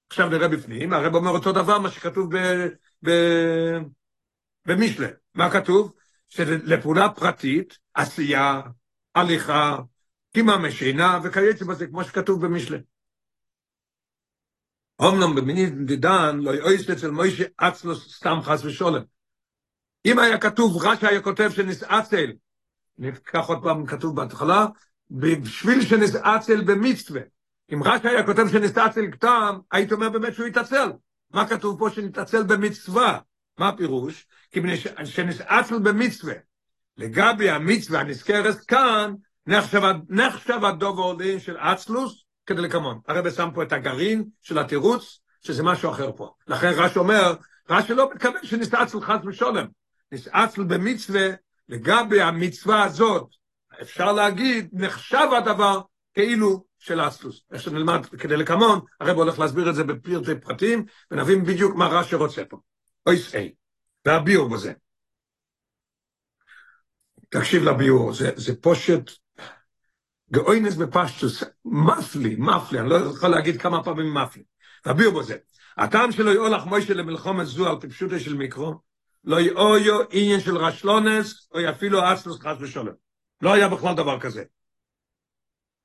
[0.09, 2.67] עכשיו נראה בפנים, הרב אומר אותו דבר מה שכתוב ב,
[3.03, 3.11] ב,
[4.65, 5.07] במשלה.
[5.33, 5.93] מה כתוב?
[6.29, 8.61] שלפעולה פרטית, עשייה,
[9.15, 9.77] הליכה,
[10.33, 12.77] קימה משינה וכייצא בזה, כמו שכתוב במשלה.
[15.01, 19.01] אמנם במיני דידן לא יאויסט אצל מוישה אצלוס סתם חס ושולם.
[20.05, 22.31] אם היה כתוב, רש"י היה כותב שנסעצל,
[22.97, 24.65] ניקח עוד פעם כתוב בהתחלה,
[25.11, 27.21] בשביל שנסעצל במצווה.
[27.73, 30.91] אם רש"י היה כותב שנסעצל כתם, היית אומר באמת שהוא יתעצל.
[31.31, 33.19] מה כתוב פה שנתעצל במצווה?
[33.57, 34.27] מה הפירוש?
[34.51, 34.59] כי
[35.05, 36.33] שנסעצל במצווה.
[36.97, 39.13] לגבי המצווה הנזכרת כאן,
[40.09, 42.99] נחשב, הדוב העולים של אצלוס כדי לקמון.
[43.07, 46.33] הרב שם פה את הגרעין של התירוץ, שזה משהו אחר פה.
[46.47, 47.35] לכן רש"י אומר,
[47.69, 49.65] רש"י לא מתכוון שנסעצל חס ושולם.
[50.11, 51.27] נסעצל במצווה,
[51.69, 53.27] לגבי המצווה הזאת,
[53.81, 55.81] אפשר להגיד, נחשב הדבר
[56.13, 57.41] כאילו של אסלוס.
[57.51, 62.15] איך שנלמד כדי לקמון, הרב הולך להסביר את זה בפרטי פרטים, ונבין בדיוק מה רש"י
[62.15, 62.57] רוצה פה.
[63.05, 63.53] אויס איי,
[64.05, 64.73] והביאור בזה.
[67.29, 69.11] תקשיב לביאור, זה, זה פושט
[70.31, 74.43] גאוינס בפשטוס, מפלי, מפלי, אני לא יכול להגיד כמה פעמים מפלי.
[74.85, 75.37] והביאור בזה.
[75.77, 78.79] הטעם שלו יאולך מוישה למלחומת זו על טיפשוטה של מיקרו,
[79.23, 82.93] לא יאויו עניין של רשלונס, או אפילו אסלוס חס ושולם.
[83.41, 84.43] לא היה בכלל דבר כזה.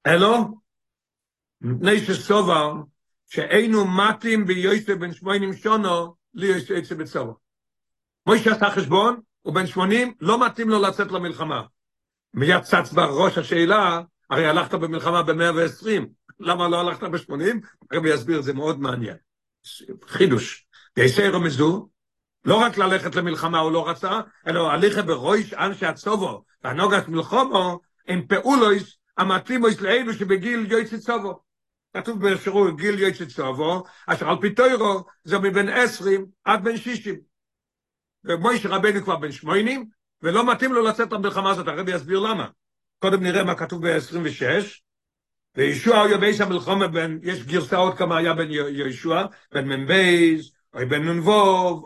[0.07, 0.61] אלו,
[1.61, 2.75] מפני שסובר,
[3.27, 7.33] שאינו מתים ביוסף בן שמונים שונו, לי יש עצה בצובר.
[8.27, 11.63] מוישה עשה חשבון, הוא בן שמונים, לא מתאים לו לצאת למלחמה.
[12.35, 15.89] מיד צץ בראש השאלה, הרי הלכת במלחמה ב-120,
[16.41, 17.67] למה לא הלכת ב-80?
[17.91, 19.17] הרבי יסביר, זה מאוד מעניין.
[20.07, 20.67] חידוש.
[20.97, 21.89] גייסי רמזו,
[22.45, 28.27] לא רק ללכת למלחמה הוא לא רצה, אלא הליכה ברויש אנשי הצובו, והנוגת מלחומו, הם
[28.27, 31.41] פעולויס המתאימויס לאלו שבגיל יויצי צובו.
[31.97, 37.21] כתוב בשירו גיל יויצי צובו, אשר על פי תוירו זה מבין עשרים עד בין שישים.
[38.25, 39.89] ומויש רבנו כבר בן שמונים,
[40.23, 42.49] ולא מתאים לו לצאת למלחמה הזאת, הרבי יסביר למה.
[42.99, 44.45] קודם נראה מה כתוב ב-26,
[45.57, 51.09] וישוע הוא יבייס המלחמה בין, יש גרסאות כמה היה בין ישוע, בין ממבייס, או בן
[51.09, 51.31] נ"ו,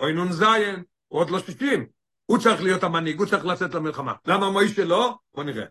[0.00, 0.42] או נ"ז,
[1.08, 1.86] הוא עוד לא שישים.
[2.26, 4.12] הוא צריך להיות המנהיג, הוא צריך לצאת למלחמה.
[4.26, 5.14] למה מוישה לא?
[5.34, 5.64] בוא נראה.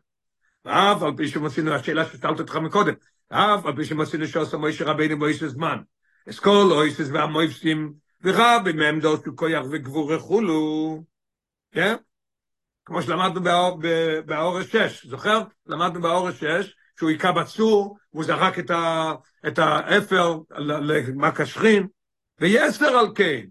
[0.66, 2.94] ואף על פי שמצינו, השאלה ששאלת אותך מקודם,
[3.32, 5.78] אף על פי שמצינו שעושה מוישה רבינו מוישה זמן.
[6.30, 11.04] אסכול אויסס והמויסים, ורבי מהם דורשו כויח וגבור וכולו.
[11.72, 11.96] כן?
[12.86, 13.42] כמו שלמדנו
[14.26, 15.42] באורש 6, זוכר?
[15.68, 18.60] למדנו באורש 6, שהוא היכה בצור, והוא זרק
[19.48, 21.88] את האפר למקשכין,
[22.40, 23.42] ויסר על כן.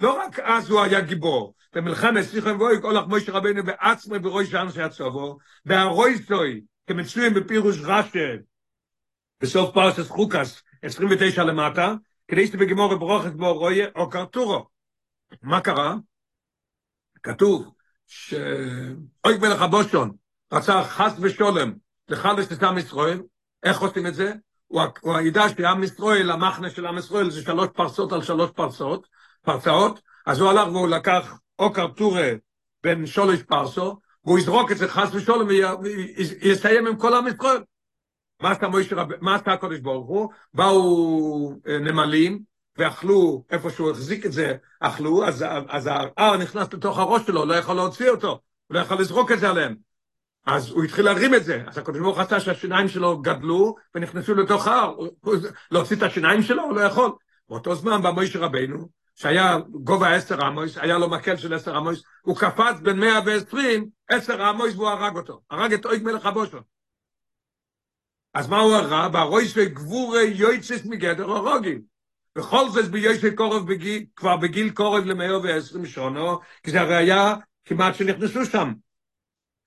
[0.00, 4.46] לא רק אז הוא היה גיבור, במלחמת סיכם ואוי, כל לך מוישה רבינו בעצמו ברוי
[4.46, 8.38] שאנשי הצובו, והרוי סוי, כמצויים בפירוש רשת,
[9.42, 11.94] בסוף פרסס חוקס, 29 למטה,
[12.28, 14.66] כדי שבגמור ברוכת בו רויה או קרטורו.
[15.42, 15.94] מה קרה?
[17.22, 17.74] כתוב
[18.06, 20.10] שאוי מלך הבושון
[20.52, 21.72] רצה חס ושולם
[22.08, 23.22] לחלש את עם ישראל,
[23.62, 24.32] איך עושים את זה?
[24.66, 29.06] הוא הידע שעם ישראל, המחנה של עם ישראל זה שלוש פרסות על שלוש פרסות,
[29.42, 32.32] פרסאות, אז הוא הלך והוא לקח עוקר טורה
[32.82, 35.46] בין שולש פרסו, והוא יזרוק את זה חס ושולם
[35.82, 37.62] ויסיים עם כל עם ישראל.
[38.42, 39.08] מה עשה, רב...
[39.20, 40.28] מה עשה הקודש ברוך הוא?
[40.54, 42.42] באו נמלים
[42.78, 47.54] ואכלו, איפה שהוא החזיק את זה, אכלו, אז, אז ההר נכנס לתוך הראש שלו, לא
[47.54, 49.74] יכול להוציא אותו, הוא לא יכול לזרוק את זה עליהם.
[50.46, 54.66] אז הוא התחיל להרים את זה, אז הקדוש ברוך עשה שהשיניים שלו גדלו ונכנסו לתוך
[54.66, 54.94] ההר,
[55.70, 57.12] להוציא את השיניים שלו הוא לא יכול.
[57.48, 62.02] באותו זמן בא מוישה רבנו, שהיה גובה עשר עמוס, היה לו מקל של עשר עמוס,
[62.22, 66.58] הוא קפץ בין מאה ועשרים, עשר עמוס והוא הרג אותו, הרג את אויג מלך הבושו.
[68.34, 69.14] אז מה הוא הרג?
[69.14, 71.82] והרויסי גבורי יויצס מגדר הרוגים.
[72.38, 77.34] וכל זה ביושי קורב בגיל, כבר בגיל קורב למאה ועשרים שונו, כי זה הרי היה
[77.64, 78.72] כמעט שנכנסו שם.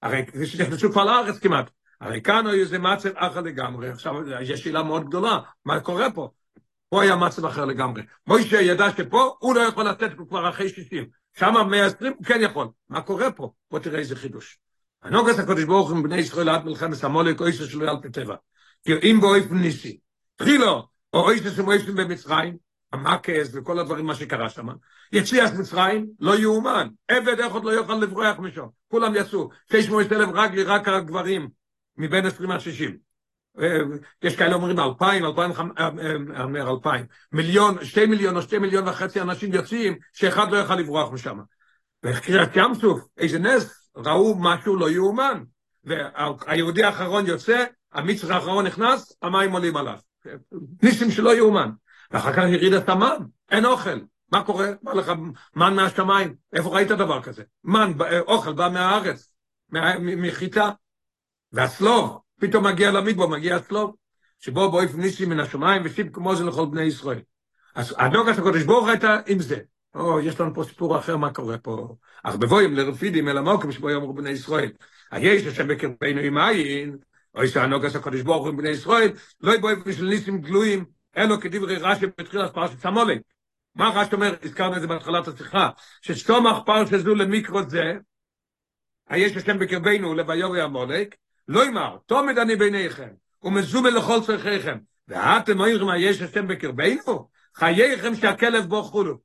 [0.02, 0.26] הרי
[0.60, 1.70] נכנסו כבר לארץ כמעט.
[2.02, 3.90] הרי כאן היו איזה מצב אחר לגמרי.
[3.90, 6.30] עכשיו, יש שאלה מאוד גדולה, מה קורה פה?
[6.90, 8.04] פה היה מצב אחר לגמרי.
[8.28, 11.08] מוישה ידע שפה הוא לא יכול לתת כבר אחרי 60.
[11.40, 12.68] שם 120 הוא כן יכול.
[12.90, 13.52] מה קורה פה?
[13.72, 14.58] בוא תראה איזה חידוש.
[15.04, 18.36] הנוגס הקדוש ברוך הוא בני ישראל עד מלחמת המולק או איסו שלו על פי טבע.
[18.88, 19.98] אם באופן ניסי.
[20.36, 22.58] תחילו, או איסו שמוישים במצרים,
[22.94, 24.68] המקס וכל הדברים מה שקרה שם.
[25.12, 26.88] יציאת מצרים, לא יאומן.
[27.08, 28.66] עבד אחד לא יוכל לברוח משם.
[28.88, 29.50] כולם יצאו.
[29.72, 31.50] 600 אלף רגלי, רק הגברים,
[31.98, 32.98] מבין 20 עד 60.
[34.24, 35.52] יש כאלה אומרים אלפיים, אלפיים,
[36.40, 37.06] אומר אלפיים.
[37.32, 41.40] מיליון, שתי מיליון או שתי מיליון וחצי אנשים יוצאים, שאחד לא יוכל לברוח משם.
[42.06, 45.44] וקריאת ים סוף, איזה נס, ראו משהו לא יאומן.
[45.84, 47.66] והיהודי האחרון יוצא,
[47.96, 49.98] המצר האחרון נכנס, המים עולים עליו.
[50.84, 51.70] ניסים שלא יאומן.
[52.12, 53.18] ואחר כך יריד את המן,
[53.52, 54.00] אין אוכל.
[54.32, 54.72] מה קורה?
[54.84, 55.12] בא לך
[55.56, 57.44] מן מהשמיים, איפה ראית דבר כזה?
[57.64, 59.30] מן, אוכל בא מהארץ,
[60.02, 60.72] מחיטה.
[61.52, 63.96] והצלוב, פתאום מגיע למדבור, מגיע הצלוב,
[64.40, 67.22] שבו בואיף ניסים מן השמיים ושיב כמו זה לכל בני ישראל.
[67.76, 69.60] אז הדוגת הקודש ברוך הייתה עם זה.
[69.96, 71.96] או, יש לנו פה סיפור אחר מה קורה פה.
[72.24, 74.72] אך בבואים לרפידים אל המוקם שבו יאמרו בני ישראל.
[75.12, 76.98] היש השם בקרבנו עם עין,
[77.36, 80.86] אוי שהנוגס הקודש ברוך עם בני ישראל, לא יבואי בשביל ניסים גלויים,
[81.18, 83.22] אלו כדברי רש"י בתחילת פרשת סמולק.
[83.76, 85.70] מה רש"י אומר, הזכרנו את זה בהתחלת השיחה,
[86.02, 87.94] שסתומך פרשה זו למיקרו זה,
[89.10, 91.16] היש השם בקרבנו לביורי המולק,
[91.48, 93.10] לא יאמר, תומד אני ביניכם,
[93.44, 97.30] ומזומה לכל צרכיכם, ואתם אומרים, היש השם בקרבנו?
[97.56, 99.18] חייכם שהכלב בו חולו.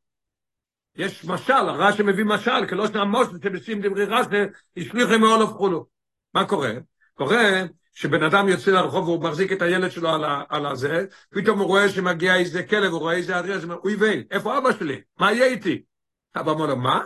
[0.97, 4.37] יש משל, הרש"י מביא משל, כלא שנה מושל שבשים דברי רש"י,
[4.77, 5.87] השליכם מעולף חולו.
[6.35, 6.73] מה קורה?
[7.15, 7.65] קורה
[8.01, 11.89] שבן אדם יוצא לרחוב והוא מחזיק את הילד שלו על, על הזה, פתאום הוא רואה
[11.89, 15.01] שמגיע איזה כלב, הוא רואה איזה אריה, אז הוא אומר, אוי ויי, איפה אבא שלי?
[15.19, 15.83] מה יהיה איתי?
[16.37, 17.01] אבא אומר לו, מה?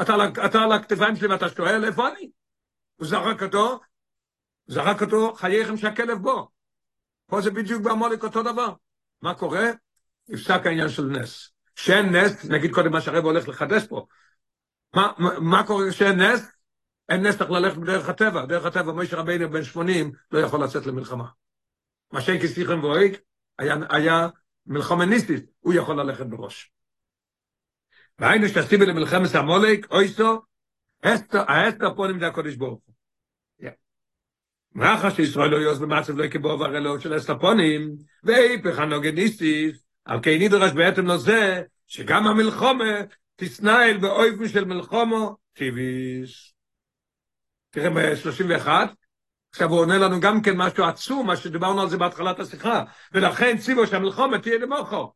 [0.00, 0.14] אתה,
[0.46, 2.30] אתה על הכתפיים שלי ואתה שואל, איפה אני?
[2.96, 3.80] הוא זרק אותו,
[4.66, 6.48] זרק אותו, חייכם שהכלב בו.
[7.26, 8.72] פה זה בדיוק בעמולק אותו דבר.
[9.22, 9.66] מה קורה?
[10.28, 11.52] נפסק העניין של נס.
[11.76, 14.06] שאין נס, נגיד קודם מה שהרב הולך לחדש פה.
[14.94, 16.59] מה, מה, מה קורה כשאין נס?
[17.10, 18.46] אין נס צריך ללכת בדרך הטבע.
[18.46, 21.24] דרך הטבע, משה רבינו בן 80 לא יכול לצאת למלחמה.
[22.12, 23.20] מה שאין כסיכם ואויק,
[23.58, 24.28] היה, היה
[24.66, 26.72] מלחמה ניסטית, הוא יכול ללכת בראש.
[28.18, 30.42] והיינו שתסיבי למלחמת המולק, אויסו,
[31.02, 32.94] האסתר פה נמדה הקודש ברוך הוא.
[34.74, 40.72] מאחר שישראל לא יוס במצב לא יקבוע ורלו של אסטרפונים, ואיפך הנוגניסטיס, על כן נדרש
[40.72, 42.94] בעצם לזה, שגם המלחומה
[43.36, 46.52] תסנהל באויפן של מלחומו טיביס.
[47.70, 48.68] תראה ב-31,
[49.50, 53.58] עכשיו הוא עונה לנו גם כן משהו עצום, מה שדיברנו על זה בהתחלת השיחה, ולכן
[53.58, 55.12] ציבו שהמלחומה תהיה למוחו.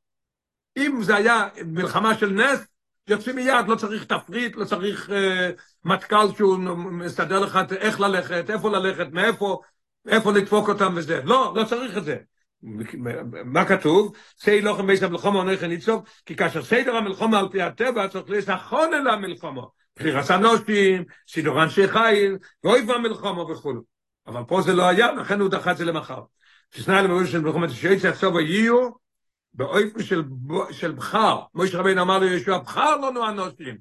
[0.76, 2.66] אם זה היה מלחמה של נס,
[3.08, 5.50] יוצאים מיד, לא צריך תפריט, לא צריך אה,
[5.84, 9.60] מטכ"ל שהוא מסדר לך איך ללכת, איפה ללכת, מאיפה,
[10.08, 11.20] איפה לדפוק אותם וזה.
[11.24, 12.16] לא, לא צריך את זה.
[13.44, 14.16] מה כתוב?
[14.42, 18.94] שי לוחם בייס המלחומה עונך ניצוב, כי כאשר סדר המלחומה על פי הטבע צריך לסחון
[18.94, 19.62] אל המלחומה.
[19.96, 23.72] בחירת הנושים, סידור אנשי חיל, ואויב המלחומה וכו'.
[24.26, 26.22] אבל פה זה לא היה, לכן הוא דחה את זה למחר.
[26.70, 28.90] שסנאי למרות של מלחומת שיצא עכשיו היו,
[29.54, 30.22] באופן של,
[30.70, 33.78] של בחר, מויש רבינו אמר לישוע, בחר לנו אנושים,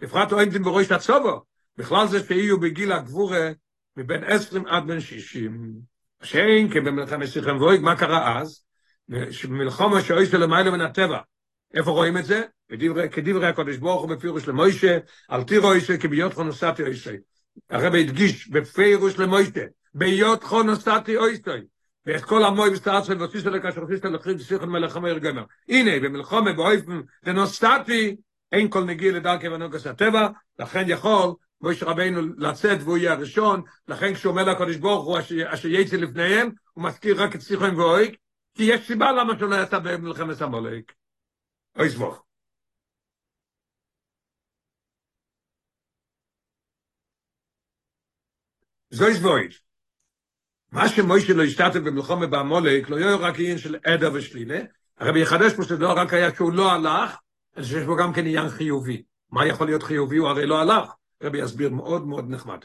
[0.00, 1.42] בפרט אוהבים בראש הצובו,
[1.76, 3.50] בכלל זה שיהיו בגיל הגבורה
[3.96, 5.72] מבין עשרים עד בין שישים.
[6.22, 8.64] שאין כן במלחמת סיכם ואויג, מה קרה אז?
[9.30, 11.18] שבמלחמה שאוי של למעלה מן הטבע.
[11.74, 12.42] איפה רואים את זה?
[12.70, 14.98] בדברי, כדברי הקודש ברוך הוא בפירוש למוישה,
[15.30, 17.12] אל תירו אישה כי ביות חונוסתי אישה.
[17.70, 21.56] הרב הדגיש בפירוש למוישה, ביות חונוסתי אישה.
[22.06, 25.44] ואת כל המוי בסטאצל וסיסטל לקשרסיסטל לחריב סיכון מלך המאיר גמר.
[25.68, 28.16] הנה, במלחמה באויפן דנוסטטי,
[28.52, 34.14] אין כל נגיע לדרכי ונוגס הטבע, לכן יכול מויש רבינו לצאת והוא יהיה הראשון, לכן
[34.14, 38.16] כשהוא אומר לקדוש ברוך הוא אשר יצא לפניהם, הוא מזכיר רק את סיכון ואויק,
[38.54, 40.92] כי יש סיבה למה שהוא לא יצא במלחמת המולק.
[41.78, 42.25] אוי סבוך.
[48.96, 49.62] זוי סבויש.
[50.72, 54.60] מה שמוישה לא השתתף במלחמה בעמולק, לא יהיה רק עניין של עדר ושלילה,
[54.98, 57.16] הרבי יחדש פה שזה לא רק היה שהוא לא הלך,
[57.56, 59.02] אלא שיש בו גם כן עניין חיובי.
[59.30, 60.16] מה יכול להיות חיובי?
[60.16, 60.90] הוא הרי לא הלך.
[61.20, 62.58] הרבי יסביר מאוד מאוד נחמד.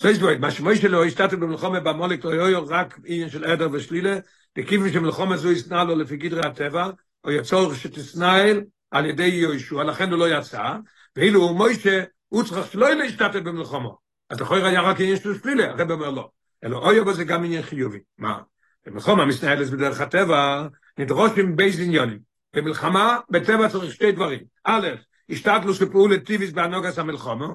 [0.00, 4.18] זה יש מה שמוישה לא השתתף במלחמה בעמולק, לא יהיה רק עניין של עדר ושלילה,
[4.58, 6.90] וכיוון שמלחמה זו ישנא לו לפי גדרי הטבע,
[7.24, 10.72] או יצורך שתסנאל על ידי יהושע, לכן הוא לא יצא,
[11.16, 14.03] ואילו מוישה, הוא צריך שלא להשתתף במלחמה.
[14.30, 16.30] אז לכוי היה רק עניין של שלילה, הרבי אומר לא.
[16.64, 17.98] אלא אוי בו זה גם עניין חיובי.
[18.18, 18.40] מה?
[18.86, 20.66] במלחמה מסתהלת בדרך הטבע,
[20.98, 22.18] נדרשים ב' עניינים.
[22.54, 24.40] במלחמה, בטבע צריך שתי דברים.
[24.64, 24.88] א',
[25.30, 27.48] השתדלות ופעולה טבעית בהנהגת המלחמה,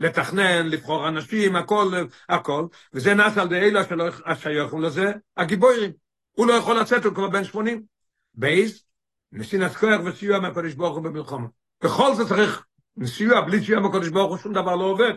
[0.00, 1.92] לתכנן, לבחור אנשים, הכל,
[2.28, 5.92] הכל, וזה נעשה על ידי אלו שלא השייכים לזה, הגיבורים.
[6.32, 7.82] הוא לא יכול לצאת, הוא כבר בן 80.
[8.34, 8.84] ב',
[9.32, 11.46] נתינת כוח וסיוע מהקודש ברוך הוא במלחמה.
[11.84, 12.64] בכל זה צריך
[13.04, 15.12] סיוע, בלי סיוע מהקודש ברוך הוא שום דבר לא עובד.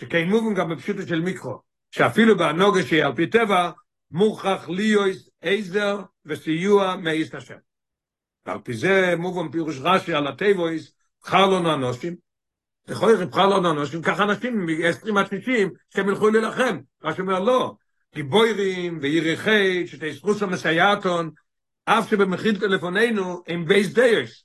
[0.00, 1.62] שכן מובן גם בפשוטו של מקרא.
[1.90, 3.70] שאפילו בהנהגה שהיא על פי טבע,
[4.10, 7.56] מוכרח להיות עזר וסיוע מאת השם.
[8.46, 12.16] ועל פי זה מובן פירוש רש"י על התיבות, בחר לנו אנשים,
[12.88, 16.78] להיות בחר לנו אנשים, ככה אנשים מ-20 עד 60 שהם ילכו להילחם.
[17.04, 17.74] רש"י אומר לא,
[18.14, 21.30] גיבוירים ויריחי, שתסחוס המסייעתון,
[21.84, 24.44] אף שבמכילתא לפנינו הם ב' דעות.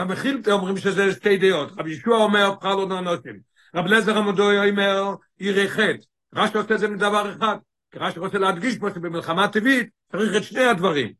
[0.00, 1.72] במכילתא אומרים שזה שתי דעות.
[1.78, 3.49] רבי יהושע אומר, לנו אנשים.
[3.74, 5.98] רבי אלעזר המודעי אומר, יריחת.
[6.34, 7.56] רש"י עושה זה מדבר אחד,
[7.90, 11.12] כי רש"י רוצה להדגיש פה שבמלחמה טבעית צריך את שני הדברים.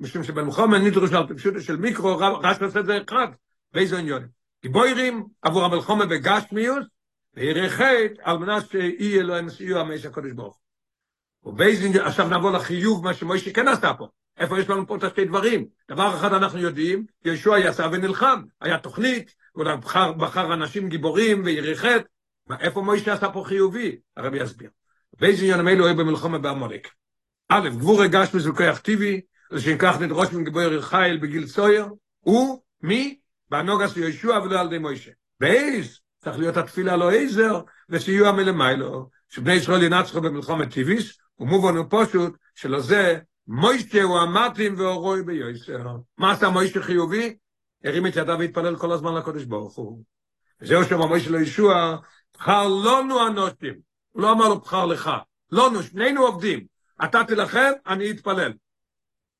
[0.00, 3.26] משום שבמלחמה נדרוש פשוט של מיקרו, רש עושה זה אחד,
[3.72, 4.28] באיזה עניונים.
[4.62, 6.86] גיבוירים עבור המלחמה בגשמיוס,
[7.34, 10.58] וירחת על מנת שיהיה להם סיוע מאיש הקודש ברוך.
[11.42, 14.08] ובייזין, עכשיו נבוא לחיוב מה שמוישה כן עשה פה.
[14.38, 15.66] איפה יש לנו פה את השתי דברים?
[15.88, 19.34] דבר אחד אנחנו יודעים, ישוע יצא ונלחם, היה תוכנית,
[19.66, 22.04] הוא בחר, בחר אנשים גיבורים ויריחת,
[22.60, 23.96] איפה מוישה עשה פה חיובי?
[24.16, 24.70] הרבי יסביר.
[25.20, 26.88] באיזה עניין אלו היו במלחמה בעמלק.
[27.48, 29.20] א', גבור הגש כוח טבעי,
[29.50, 31.86] לשם כך נדרוש מגבור חייל בגיל צויר,
[32.20, 33.18] הוא, מי?
[33.50, 35.10] בנוגס ישוע ולא על ידי מוישה.
[35.40, 41.86] באיז, צריך להיות התפילה לא עזר, וסיוע מלמיילו, שבני ישראל ינצחו במלחמת טיביס, ומובן הוא
[41.88, 45.96] פשוט, שלא זה, מוישה הוא המתאים ואורוי ביוסר.
[46.18, 47.36] מה עשה מוישה חיובי?
[47.84, 50.02] הרים את ידיו והתפלל כל הזמן לקודש ברוך הוא.
[50.60, 51.96] וזהו שם מוישה לישוע,
[52.34, 53.74] בחר לנו אנושים.
[54.12, 55.10] הוא לא אמר לו בחר לך.
[55.52, 56.66] לנו, שנינו עובדים.
[57.04, 58.52] אתה תילחם, אני אתפלל.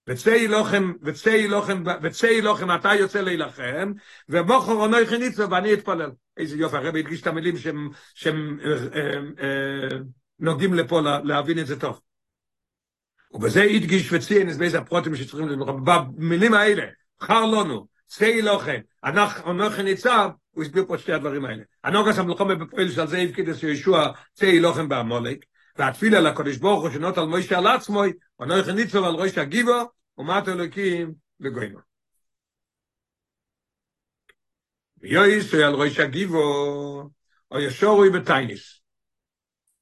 [0.06, 3.92] וצאי לוחם, וצאי לוחם, וצאי לוחם, אתה יוצא להילחם,
[4.28, 6.10] ומוכר עונוי חניצו ואני אתפלל.
[6.36, 7.56] איזה יופי, הרבי הדגיש את המילים
[8.14, 9.98] שהם, אה, אה, אה,
[10.38, 12.00] נוגעים לפה להבין את זה טוב.
[13.32, 15.84] ובזה הדגיש וציין את באיזה הפרוטים שצריכים ללמוד.
[15.84, 16.82] במילים האלה,
[17.20, 21.62] חר לנו, צאי לוחם, אנחנו ניצב, הוא הסביר פה שתי הדברים האלה.
[21.84, 25.44] הנוגס המלחמה בפועל שעל זה הבקיד את ישוע צאי לוחם בעמולק,
[25.76, 28.02] והתפילה לקודש ברוך הוא שנות על מוישה על עצמו,
[28.40, 31.80] ונויכן ניצוב על ראש הגיבו, ומת אלוקים לגוימה.
[34.98, 37.10] ויועיס על ראש הגיבו,
[37.50, 38.80] או ישורוי בתייניס.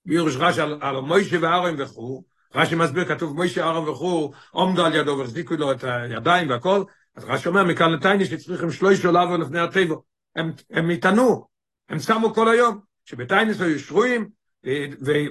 [0.05, 4.95] ביורש רש על, על מוישה וארם וכו', רש"י מסביר, כתוב מוישה ארם וכו', עומדו על
[4.95, 6.85] ידו והחזיקו לו את הידיים והכל,
[7.19, 9.95] אז רש"י אומר, מכאן לתייניס שצריכים שלוש עולבו לפני הטבע.
[10.37, 11.47] הם, הם התענו,
[11.89, 14.29] הם שמו כל היום, שבתייניס היו שרויים,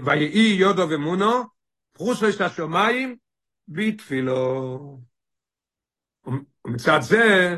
[0.04, 1.43] ויהי יודו ומונו,
[1.91, 3.15] פרוסו את השומיים,
[3.67, 5.00] בתפילו.
[6.65, 7.58] ומצד זה,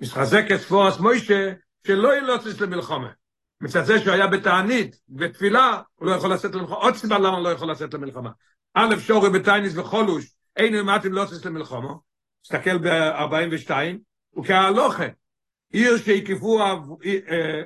[0.00, 1.52] מתחזק את ספורס מוישה,
[1.86, 3.10] שלא ילוצץ למלחמה.
[3.60, 6.76] מצד זה שהוא היה בתענית, בתפילה, הוא לא יכול לצאת למלחמה.
[6.76, 8.30] עוד סיבה למה הוא לא יכול לצאת למלחמה.
[8.74, 11.92] א', שורי בתייניס וחולוש, אין אמרתם לוצץ למלחמה,
[12.42, 13.70] תסתכל ב-42,
[14.38, 15.06] וכהלוכה,
[15.72, 16.60] עיר שהקיפו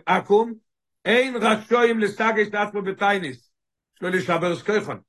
[0.07, 0.53] עכו"ם,
[1.05, 3.51] אין רשויים לסגש עצמו בתייניס.
[3.99, 5.01] שלא לשבר סקייכון.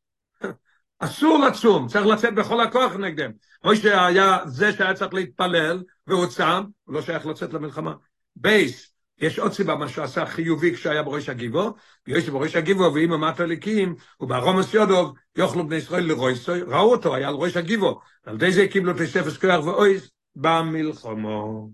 [1.00, 3.32] אסור לצום, צריך לצאת בכל הכוח נגדם.
[3.64, 7.94] או שהיה זה שהיה צריך להתפלל, והוא צם, הוא לא שייך לצאת למלחמה.
[8.36, 11.74] בייס, יש עוד סיבה מה שהוא עשה חיובי כשהיה בראש הגיבו,
[12.08, 17.28] ויש בראש הגיבו, ואם אמרת אליקים, וברומס יודוב, יאכלו בני ישראל לרויסוי, ראו אותו, היה
[17.28, 21.70] על ראש הגיבו, על די זה קיבלו תשפס כוח ואויס במלחמו.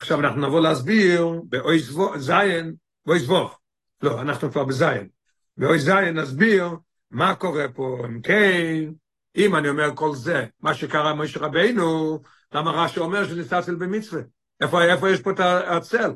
[0.00, 2.74] עכשיו אנחנו נבוא להסביר באויס זיין,
[3.06, 3.56] באויס ווף.
[4.02, 5.08] לא, אנחנו כבר בזיין.
[5.56, 6.70] באויס זיין נסביר
[7.10, 8.92] מה קורה פה, אם כן,
[9.36, 12.20] אם אני אומר כל זה, מה שקרה עם משה רבינו,
[12.52, 14.22] למה רש"י אומר שניסצל במצווה?
[14.60, 16.10] איפה, איפה יש פה את הצל?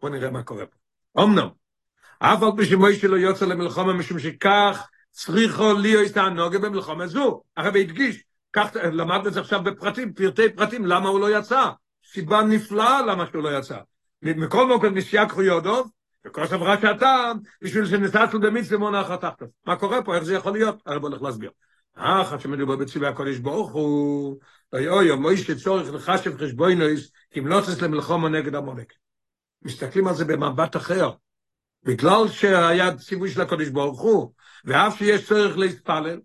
[0.00, 0.76] בואו נראה מה קורה פה.
[1.22, 1.48] אמנם,
[2.18, 7.42] אף על פי שמוישה לא יוצא למלחמה משום שכך צריכו להיות תענוגה במלחמה זו.
[7.56, 11.70] הרבי הדגיש, כך למדנו את זה עכשיו בפרטים, פרטי פרטים, למה הוא לא יצא.
[12.12, 13.78] סיבה נפלאה למה שהוא לא יצא.
[14.22, 15.90] מכל מקום נשייקחו יודוב,
[16.26, 19.46] וכל סברה שהטעם, בשביל שניסצל במצווה מונח התחתו.
[19.66, 20.14] מה קורה פה?
[20.14, 20.76] איך זה יכול להיות?
[20.86, 21.50] הרבי הולך להסביר.
[21.94, 24.40] אך עד שמדובר בצבע הקודש ברוך הוא,
[24.72, 28.92] אוי אוי, מוישה צורך לחשב חשבוינויס, אם לא צריך למלחומה נגד המולק.
[29.62, 31.10] מסתכלים על זה במבט אחר.
[31.84, 34.32] בגלל שהיה ציווי של הקודש ברוך הוא,
[34.64, 36.20] ואף שיש צורך להתפלל,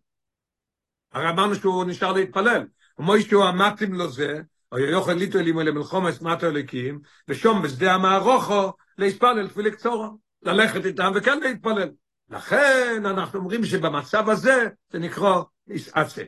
[1.13, 2.65] הרי אמרנו שהוא נשאר להתפלל.
[2.97, 8.73] ומוישה הוא המתאים לו זה, או יוכל ליטו אלימו למלחומה אסמטו אליקים, ושום בשדה המערוכו,
[8.97, 10.10] להתפלל תפילה קצורה,
[10.43, 11.89] ללכת איתם וכן להתפלל.
[12.30, 16.23] לכן אנחנו אומרים שבמצב הזה זה נקרא יסעצה.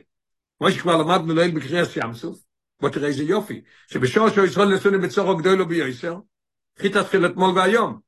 [0.58, 2.10] כמו שכבר למדנו ליל בקריאס ים
[2.80, 6.18] בוא תראה איזה יופי, שבשור שהוא ישראל נסונו בצורו גדולו ביוסר,
[6.78, 8.00] חית התחיל אתמול והיום.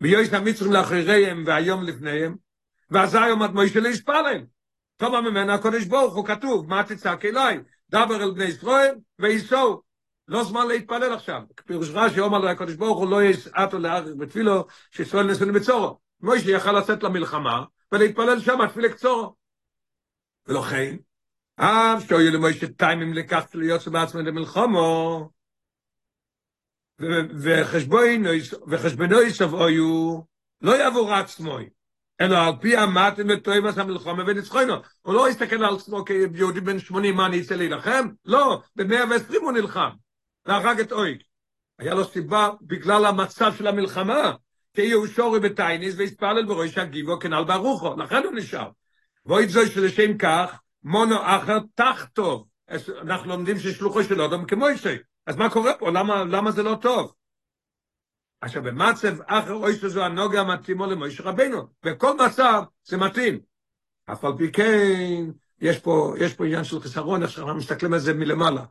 [0.00, 2.36] ביוסר המצרים לאחריהם והיום לפניהם,
[2.90, 4.44] ואז היום עד מוישה להספלל.
[4.96, 7.60] טובה ממנה הקודש ברוך הוא כתוב, מה תצעק אליי?
[7.90, 9.82] דבר אל בני ישראל וייסעו.
[10.28, 11.42] לא זמן להתפלל עכשיו.
[11.66, 15.98] פירוש רש"י אומר לו הקדוש ברוך הוא לא יסעתו לארץ בתפילו שישראל נסונו בצורו.
[16.20, 19.34] מוישה יכל לצאת למלחמה ולהתפלל שם תפילה קצורו.
[20.46, 20.96] ולכן,
[21.56, 25.30] אף שאוי למוישה טיימים לקח להיות בעצמו למלחמו,
[28.66, 30.20] וחשבונו יסבויו,
[30.60, 31.68] לא יעבור עצמוי,
[32.20, 34.74] אלא על פי המתן וטועים עשה מלחמה וניצחונו.
[35.02, 38.08] הוא לא יסתכל על עצמו כיהודי בן 80, מה אני אצא להילחם?
[38.24, 39.90] לא, ב-120 הוא נלחם,
[40.46, 41.22] והרג את אויג.
[41.78, 44.32] היה לו סיבה בגלל המצב של המלחמה,
[44.74, 45.40] כי הוא שורי
[45.96, 48.70] והספלל בראש הגיבו כנל ברוכו, לכן הוא נשאר.
[49.26, 52.46] ואוי זו שלשם כך, מונו אחר תחתו.
[53.00, 54.96] אנחנו לומדים ששלוחו של אדם כמו אישי.
[55.26, 55.90] אז מה קורה פה?
[55.90, 57.14] למה, למה זה לא טוב?
[58.40, 61.68] עכשיו, במצב אחר אוי שזו הנוגע מתאימו למויש רבנו.
[61.82, 63.40] בכל מצב זה מתאים.
[64.12, 65.24] אף על פי כן,
[65.60, 68.64] יש פה, יש פה עניין של חיסרון, אנחנו מסתכלים על זה מלמעלה.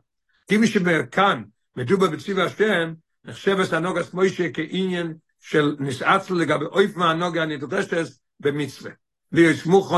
[0.48, 1.44] כי מי שכאן
[1.76, 2.94] מדובר בציב השם,
[3.24, 7.96] נחשב את הנוגס מוישה כעניין של נסעצל לגבי אויף מהנוגה הנדרשת
[8.40, 8.90] במצווה.
[9.34, 9.96] להיות מוכן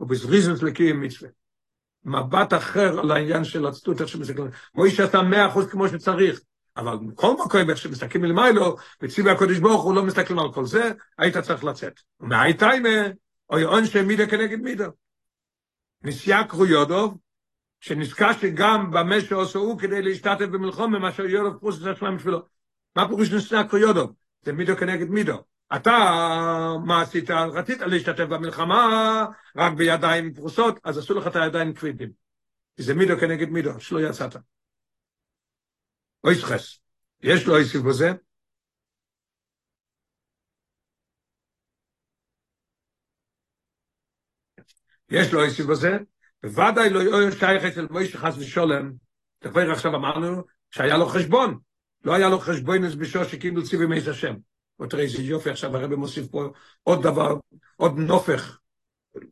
[0.00, 1.30] ובזריזות לקיים מצווה.
[2.04, 4.50] מבט אחר על העניין של הצטות, איך שמסתכלים.
[4.74, 6.40] מוישה עשה מאה אחוז כמו שצריך,
[6.76, 10.90] אבל בכל מקום, איך שמסתכלים מלמיילו, בציבי הקודש ברוך הוא לא מסתכלים על כל זה,
[11.18, 12.00] היית צריך לצאת.
[12.20, 12.88] ומהי טיימה,
[13.50, 14.88] או יעון שמידה כנגד מידה.
[16.02, 17.18] נסיעה קרויודוב,
[17.80, 22.42] שנזכה שגם במה שעושה הוא כדי להשתתף במלחום, ממה שיודוב פרוס את השלם בשבילו.
[22.96, 24.12] מה פירוש נסיעה קרויודוב?
[24.42, 25.55] זה מידו כנגד מידו.
[25.74, 25.90] אתה,
[26.86, 27.30] מה עשית?
[27.30, 32.10] רצית להשתתף במלחמה רק בידיים פרוסות, אז עשו לך את הידיים כבדים.
[32.76, 34.36] זה מידו כנגד מידו, שלא יצאת.
[36.24, 36.78] לא ישחס.
[37.22, 38.12] יש לו איסי בזה?
[45.10, 45.98] יש לו איסי בזה?
[46.42, 48.92] בוודאי לא שייך אצל מוישה חס ושולם.
[49.38, 51.58] תכף עכשיו אמרנו שהיה לו חשבון.
[52.04, 54.34] לא היה לו חשבון בשור שקיבלו ציבי מייס השם.
[54.78, 56.52] בוא תראה איזה יופי, עכשיו הרב מוסיף פה
[56.82, 57.34] עוד דבר,
[57.76, 58.58] עוד נופך.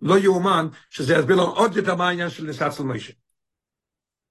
[0.03, 3.13] לא יאומן שזה יסביר לו עוד יותר מה העניין של נסעת של מוישה.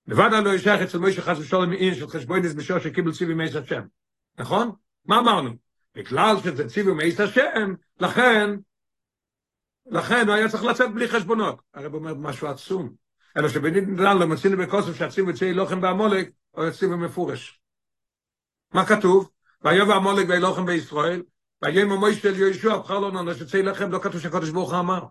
[0.08, 3.82] לבד לא ישייך אצל מוישה חס ושולם מעין של חשבוינס בשור שקיבלו ציבי מייס השם.
[4.38, 4.72] נכון?
[5.06, 5.50] מה אמרנו?
[5.96, 8.50] בגלל שזה ציבי מייס השם, לכן,
[9.86, 11.62] לכן הוא היה צריך לצאת בלי חשבונות.
[11.74, 12.96] הרב אומר משהו עצום.
[13.38, 17.62] אלא שבנדלן לא מצינו בכוסף שהציבו יצאי לוחם בעמולק, או יציבו מפורש.
[18.74, 19.30] מה כתוב?
[19.64, 21.24] ויובע עמולק ואילוכם בישראל,
[21.62, 25.06] ויאמר מוישה אל יהושע, בחר לו נונש יצא לכם, לא כתוב שהקדוש ברוך אמר.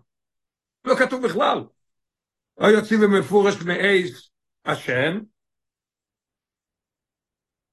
[0.85, 1.63] לא כתוב בכלל.
[2.57, 4.29] או יוצאים במפורש מעז
[4.65, 5.19] השם,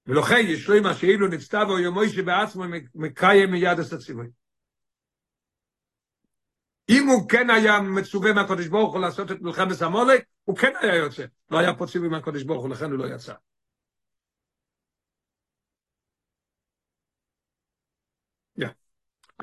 [0.06, 2.64] ולכן ישלוי מה שאילו נצטב או ימוישה בעצמו
[2.94, 4.26] מקיים מיד הציווי.
[6.88, 10.94] אם הוא כן היה מצווה מהקדוש ברוך הוא לעשות את מלחמת המולק, הוא כן היה
[10.94, 11.24] יוצא.
[11.50, 13.34] לא היה פה ציווי מהקדוש ברוך הוא, לכן הוא לא יצא.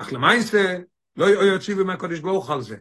[0.00, 0.76] אך למעשה
[1.16, 2.76] לא יוציאו מהקדוש ברוך על זה,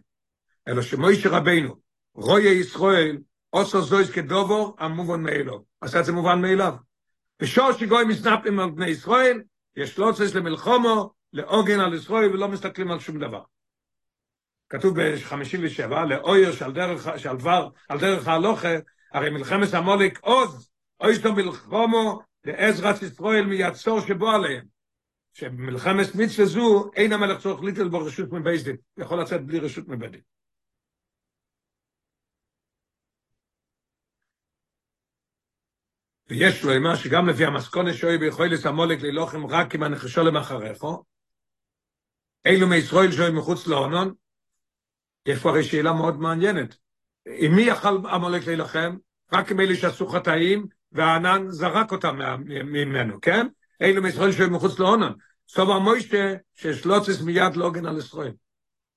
[0.68, 1.76] אלא שמוישה רבינו,
[2.14, 3.18] רואי ישראל,
[3.50, 5.66] עושה זויס כדובור, המובן מאלו.
[5.82, 6.74] עשה את זה מובן מאליו.
[7.42, 9.42] בשור שגוי מסנפים על בני ישראל,
[9.76, 13.42] יש צריך למלחומו, לעוגן על ישראל, ולא מסתכלים על שום דבר.
[14.70, 18.76] כתוב ב-57, לאויר שעל דרך, שעל דבר, על דרך ההלוכה,
[19.14, 24.77] הרי מלחמת המוליק עוז, אוי שתו מלחומו, לעזרת ישראל מיצור שבו עליהם.
[25.38, 30.22] שבמלחמת מצווה זו אין המלך צורך ליטל בו רשות מבייסדין, יכול לצאת בלי רשות מבייסדין.
[36.30, 41.04] ויש לו אמר שגם לפי המסכונה שוי ביכול לסמולק ללוחם רק עם הנחשו למחרךו,
[42.46, 44.14] אילו מישראל שוי מחוץ להונון,
[45.26, 46.78] יש פה הרי שאלה מאוד מעניינת.
[47.26, 48.98] עם מי יכל המולק להילחם?
[49.34, 53.48] רק עם אלה שעשו חטאים, והענן זרק אותם ממנו, כן?
[53.82, 55.14] אילו מישראל שוי מחוץ להונון.
[55.50, 58.34] סוף המוישה ששלוצס מיד לוגן על ישראל.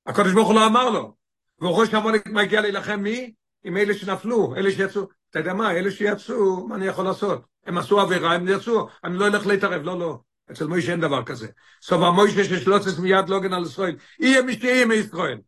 [0.06, 1.14] הקדוש ברוך הוא לא אמר לו.
[1.58, 3.32] והוא ראש המולק מגיע להילחם מי?
[3.64, 5.08] עם אלה שנפלו, אלה שיצאו.
[5.30, 7.44] אתה יודע מה, אלה שיצאו, מה אני יכול לעשות?
[7.66, 10.18] הם עשו עבירה, הם יצאו, אני לא אלך להתערב, לא, לא.
[10.50, 11.48] אצל מוישה אין דבר כזה.
[11.82, 13.96] סוף המוישה ששלוצס מיד לוגן על ישראל.
[14.20, 15.38] יהיה מי שיהיה מישראל.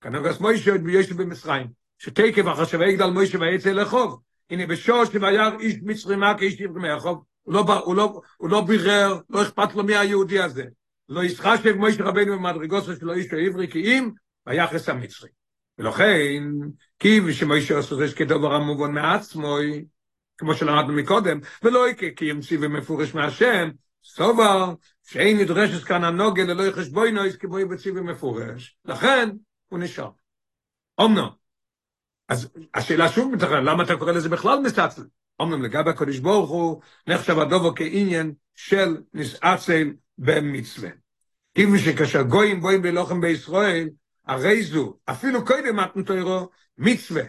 [0.00, 1.66] כנגס מוישה עוד ביושב במצרים.
[1.98, 4.20] שתקף אחר שווה יגדל מוישה ויצא לחוב.
[4.50, 7.22] הנה בשור שבייר איש מצרים מה כאיש יברי מהחוב.
[7.44, 10.64] הוא לא, הוא לא, הוא לא בירר, לא אכפת לו מי היהודי הזה.
[11.08, 14.10] לא ישחשב מויש רבנו במדרגוסו שלו איש העברי כי אם
[14.46, 15.28] ביחס המצרי.
[15.78, 16.42] ולכן,
[16.98, 19.56] כי ושמויש עשו זה כדבר המובן מעצמו,
[20.38, 21.86] כמו שלמדנו מקודם, ולא
[22.16, 23.70] כי ימציא ומפורש מהשם,
[24.04, 28.76] סובר שאין נדרשת כאן הנוגל ללא יחשבוינו, כמו יבציא ומפורש.
[28.84, 29.28] לכן,
[29.68, 30.10] הוא נשאר.
[30.98, 31.28] אומנו.
[32.28, 35.02] אז השאלה שוב מתחרה, למה אתה קורא לזה בכלל מסתצל?
[35.40, 40.90] אומנם לגבי הקדוש ברוך הוא נחשב הדובו כעניין של נסעצל במצווה.
[41.54, 43.88] כיוון שכאשר גויים בואים בלוחם בישראל,
[44.26, 47.22] הרי זו, אפילו קודם מתנתוירו, מצווה,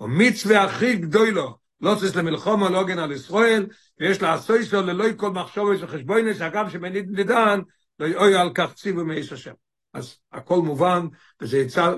[0.00, 3.66] או מצווה הכי גדולו, לא צריך למלחום או לוגן על ישראל,
[4.00, 7.60] ויש לעשו איסו ללוי כל מחשוב וחשבוינס, אגב שבנית נדן,
[7.98, 9.52] לא יאוי על כך ציבו מאיש השם.
[9.94, 11.06] אז הכל מובן,
[11.42, 11.94] וזה יצא,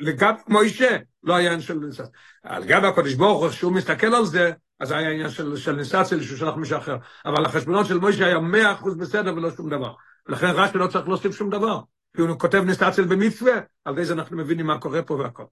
[0.00, 2.04] לגב מוישה, לא היה עניין של ניסה.
[2.42, 6.22] על גב הקודש ברוך הוא, כשהוא מסתכל על זה, אז היה עניין של, של ניסציה,
[6.22, 6.96] שהוא שלח מישהו אחר.
[7.26, 9.92] אבל החשבונות של מוישה היה מאה אחוז בסדר ולא שום דבר.
[10.26, 11.80] ולכן רש"י לא צריך להוסיף שום דבר.
[12.16, 13.52] כי הוא כותב ניסציה במצווה,
[13.84, 15.44] על זה אנחנו מבינים מה קורה פה והכל.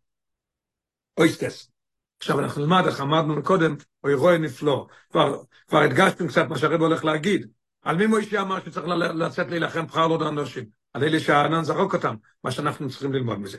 [1.18, 1.70] אויסטס.
[2.18, 4.86] עכשיו אנחנו נלמד איך אמרנו קודם, אוי רוי נפלא.
[5.11, 7.49] כבר, כבר הדגשתם קצת מה שהרב הולך להגיד.
[7.82, 10.78] על מי מוישה אמר שצריך לצאת להילחם בחר לא אנשים?
[10.95, 12.14] על אלה שהענן זרוק אותם,
[12.45, 13.59] מה שאנחנו צריכים ללמוד מזה.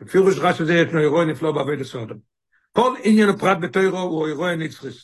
[0.00, 2.16] בפירוש רש"י זה יש לו אירוע נפלא בעבוד הסודם.
[2.72, 4.50] כל עניין הפרט בתוירו הוא אירוע.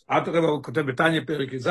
[0.08, 1.68] עד הרב הוא כותב בתניא פרק י"ז,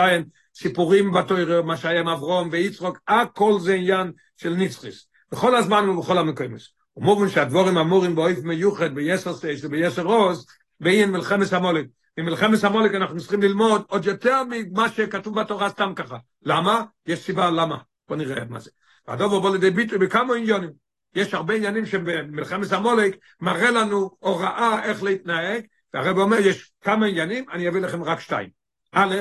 [0.55, 5.07] סיפורים בתוירו, מה שהיה עם אברום ויצחוק, הכל זה עניין של נצחס.
[5.31, 6.61] בכל הזמן ובכל המקומות.
[6.93, 10.45] הוא מובן שהדבורים אמורים באויף מיוחד ביסר סייס וביסר רוז,
[10.79, 11.85] בעניין מלחמת המולק.
[12.17, 16.17] ממלחמת המולק אנחנו צריכים ללמוד עוד יותר ממה שכתוב בתורה סתם ככה.
[16.43, 16.83] למה?
[17.05, 17.77] יש סיבה למה.
[18.07, 18.69] בוא נראה מה זה.
[19.07, 20.69] והדובר בוא לידי ביטוי בכמה עניונים.
[21.15, 27.45] יש הרבה עניינים שבמלחמת המולק מראה לנו הוראה איך להתנהג, והרב אומר, יש כמה עניינים,
[27.51, 28.49] אני אביא לכם רק שתיים.
[28.91, 29.15] א',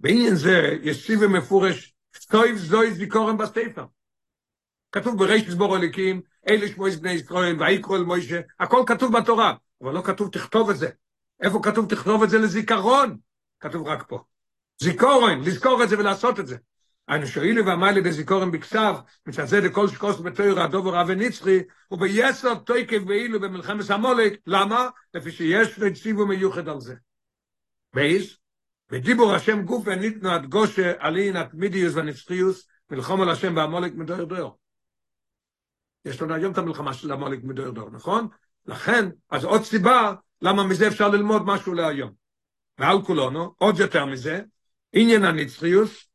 [0.00, 3.84] בעניין זה יש סיבה מפורש, סטויב זוי זיקורם בספר.
[4.92, 9.92] כתוב בריש סבור אליקים, אלה שמועס בני ישראל, ויקרו אל מוישה, הכל כתוב בתורה, אבל
[9.92, 10.88] לא כתוב תכתוב את זה.
[11.42, 13.16] איפה כתוב תכתוב את זה לזיכרון?
[13.60, 14.22] כתוב רק פה.
[14.82, 16.56] זיכורן, לזכור את זה ולעשות את זה.
[17.10, 18.94] אנו שואלים ואמר לי בזיכורן בכתב,
[19.26, 21.58] מצד זה דכל שקוס בתויר הדובר רבי נצחי,
[21.90, 24.88] וביסר תויקב ואילו במלחמת המולק, למה?
[25.14, 26.94] לפי שיש ציוו מיוחד על זה.
[27.94, 28.36] בייס,
[28.90, 34.48] בדיבור השם גוף וניתנו עד גושה עלין התמידיוס והנצחיוס, מלחום על השם והמולק מדויר דויר.
[36.04, 38.28] יש לנו היום את המלחמה של המולק מדויר דויר, נכון?
[38.66, 42.12] לכן, אז עוד סיבה, למה מזה אפשר ללמוד משהו להיום.
[42.78, 44.42] ועל כולנו, עוד יותר מזה,
[44.92, 46.09] עניין הנצחיוס,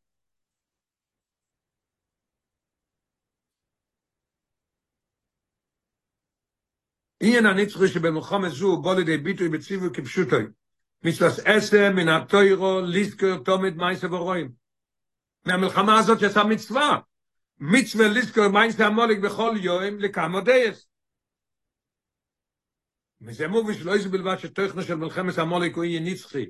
[7.20, 10.46] עניין הנצחי שבמלחמת זו בוא לידי ביטוי בציווי כפשוטוי.
[11.02, 14.52] מצלס עשר מן התוירו ליזכר תומד מייסה ורואים.
[15.46, 16.98] מהמלחמה הזאת יצא מצווה.
[17.58, 20.86] מצווה ליזכר מייסה המולק בכל יום לכמה דייס.
[23.20, 26.46] וזה מובי שלא יש בלבד שתוכנו של מלחמת המולק הוא יהיה נצחי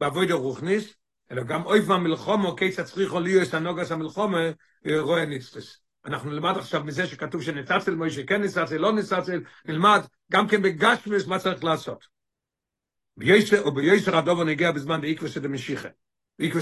[0.00, 0.94] בעבוד הרוחניס,
[1.30, 4.50] אלא גם אויב מהמלחומו כיצד צריכו ליוס הנוגס המלחומה
[4.98, 5.76] רואה נצחס.
[6.04, 10.00] אנחנו נלמד עכשיו מזה שכתוב שנצצל מוישה כן נצצל, לא נצצל, נלמד
[10.32, 12.06] גם כן בגשמס מה צריך לעשות.
[13.16, 15.88] בישר, או בישר הדובו נגיע בזמן באיקווס את המשיחה.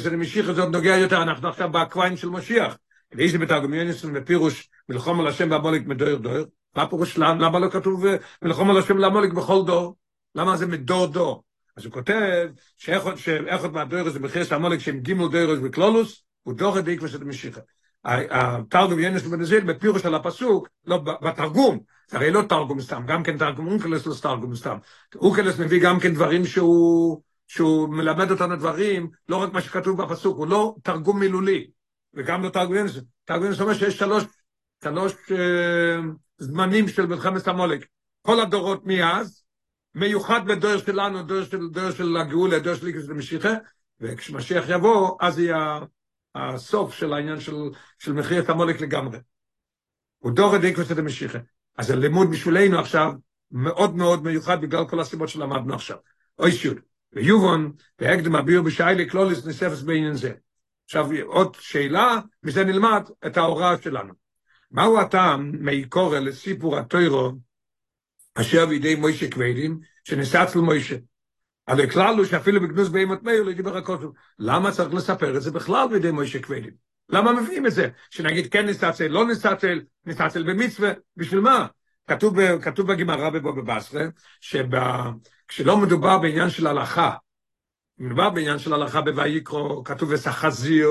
[0.07, 2.76] את המשיחה זאת נוגע יותר, אנחנו עכשיו באקוויים של משיח.
[3.12, 8.05] ואיזה בתרגומיוניסון בפירוש מלחום על השם והמולק מדויר דויר, מה פירוש למה לא כתוב
[8.43, 9.97] מלחום על השם והמולק בכל דור?
[10.34, 11.43] למה זה מדור דור?
[11.76, 16.84] אז הוא כותב שאיכות מהדויר זה בחרס המולק שהם גימל דויר בקלולוס, הוא דור את
[17.22, 17.61] המשיחה.
[18.05, 21.79] התרגום ינס בנזיל בפירוש על הפסוק, לא בתרגום,
[22.09, 24.77] זה הרי לא תרגום סתם, גם כן תרגום אונקלס לא תרגום סתם.
[25.17, 30.39] אונקלס מביא גם כן דברים שהוא, שהוא מלמד אותנו דברים, לא רק מה שכתוב בפסוק,
[30.39, 31.67] הוא לא תרגום מילולי,
[32.15, 32.99] וגם לא תרגום ינס.
[33.25, 34.25] תרגום ינס אומר שיש שלוש,
[34.85, 36.01] שלוש אה,
[36.39, 37.87] זמנים של מלחמת המולק.
[38.23, 39.43] כל הדורות מאז,
[39.95, 41.59] מיוחד בדור שלנו, דור של,
[41.97, 43.53] של הגאולה, דור של איקס למשיחה,
[44.01, 45.79] וכשמשיח יבוא, אז יהיה
[46.39, 47.57] הסוף של העניין של,
[47.99, 49.18] של מחיר המולק לגמרי.
[50.18, 51.39] הוא דור את דקוס את המשיחה.
[51.78, 53.12] אז הלימוד בשבילנו עכשיו
[53.51, 55.97] מאוד מאוד מיוחד בגלל כל הסיבות שלמדנו עכשיו.
[56.39, 56.74] אוי שוב,
[57.12, 60.32] ויובון, והקדם הביר בשיילי קלוליס נספס בעניין זה.
[60.84, 64.14] עכשיו עוד שאלה, מזה נלמד את ההוראה שלנו.
[64.70, 67.32] מהו הטעם מעיקורא לסיפור הטוירו
[68.34, 70.95] אשר בידי מוישה כבדים, שנסע אצל מוישה?
[70.95, 71.03] אבל
[71.69, 74.07] הכלל הוא שאפילו בגנוז בהימות מאיר לא ידיבר הכותב.
[74.39, 76.89] למה צריך לספר את זה בכלל בידי מוישה כבדים?
[77.09, 77.89] למה מביאים את זה?
[78.11, 81.66] שנגיד כן נסתצל, לא נסתצל, נסתצל במצווה, בשביל מה?
[82.07, 84.03] כתוב, כתוב בגמרא בבבא בסרה,
[84.41, 87.14] שכשלא מדובר בעניין של הלכה,
[87.99, 90.91] מדובר בעניין של הלכה בויקרו, כתוב וסחזיר,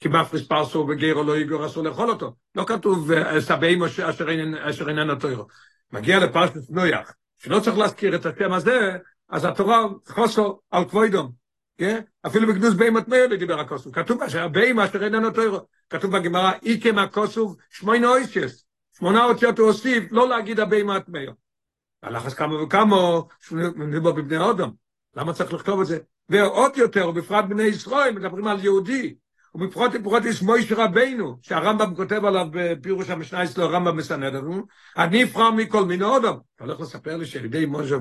[0.00, 2.34] כי מפריס פרסו וגרו לא יגור אסור לאכול אותו.
[2.54, 5.46] לא כתוב סבאים אשר איננה תוירו.
[5.92, 8.96] מגיע לפרשת נויח, שלא צריך להזכיר את השם הזה,
[9.30, 11.32] אז התורה חוסו על כבוידום,
[11.78, 12.00] כן?
[12.26, 15.58] אפילו בגנוז בהימת מאיר דיבר הכוסוב, כתוב אשר בהימה אשר איננו תוירו,
[15.90, 18.64] כתוב בגמרא, איקם הכוסוב שמונה אויסס,
[18.98, 21.32] שמונה אותיות הוא הוסיף, לא להגיד הבהימת מאיר.
[22.02, 22.96] הלחץ כמה וכמה,
[23.52, 24.70] מדובר בבני אודם,
[25.16, 25.98] למה צריך לכתוב את זה?
[26.28, 29.14] ועוד יותר, בפרט בני ישראל, מדברים על יהודי,
[29.54, 35.24] ובפרוט בפרוט יש מויש רבינו, שהרמב"ם כותב עליו בפירוש המשנה אצלו, הרמב"ם מסנד לנו, אני
[35.24, 36.34] אבחר מכל מיני אודם.
[36.56, 37.48] אתה הולך לספר לי שעל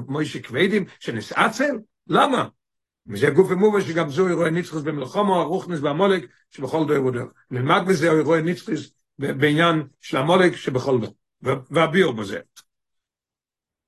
[0.07, 1.77] מויש כבדים, שנסעצל?
[2.07, 2.47] למה?
[3.07, 7.27] וזה גוף ומובה שגם זו אירועי ניצחוס במלחומו, הרוחנס והמולק, שבכל דור ודור.
[7.51, 11.15] נלמד מזה אירועי ניצחוס בעניין של המולק שבכל דור,
[11.71, 12.39] והביאו בזה.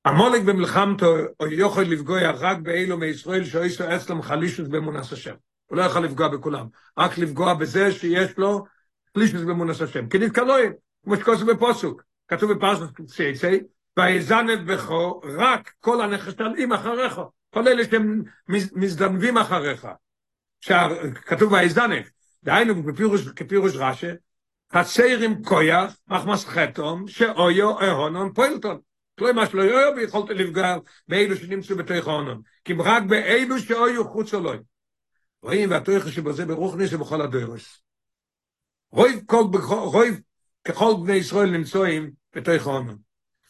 [0.05, 1.15] המולק במלחמתו
[1.51, 5.35] יכול לפגוע רק באלו מישראל שאיסו אצלם חלישוס באמונס השם.
[5.71, 6.67] הוא לא יכול לפגוע בכולם,
[6.97, 8.65] רק לפגוע בזה שיש לו
[9.13, 10.09] פלישנס באמונס השם.
[10.09, 13.59] כי נתקלואים, כמו שכוסו בפוסוק, כתוב בפרשת צייצי,
[13.99, 17.21] ויזנת בכו רק כל הנחשלים אחריך.
[17.53, 18.23] כל אלה שהם
[18.75, 19.87] מזדנבים אחריך.
[21.25, 22.03] כתוב ויזדנב,
[22.43, 24.11] דהיינו כפירוש, כפירוש רש"י,
[24.73, 28.79] חסרים כויח, מחמס חתום, שאויו אהונון פוילטון.
[29.19, 32.41] כלומר שלא יאו ויכולת לפגע באלו שנמצאו בתוך ההונון.
[32.63, 34.59] כי רק באלו שאויו חוץ אלוהי.
[35.43, 37.81] רואים והתוך שבזה ברוכניס ובכל הדוירוס.
[38.91, 40.21] רויב כל, רויב
[40.67, 42.97] ככל בני ישראל נמצאים בתוך ההונון.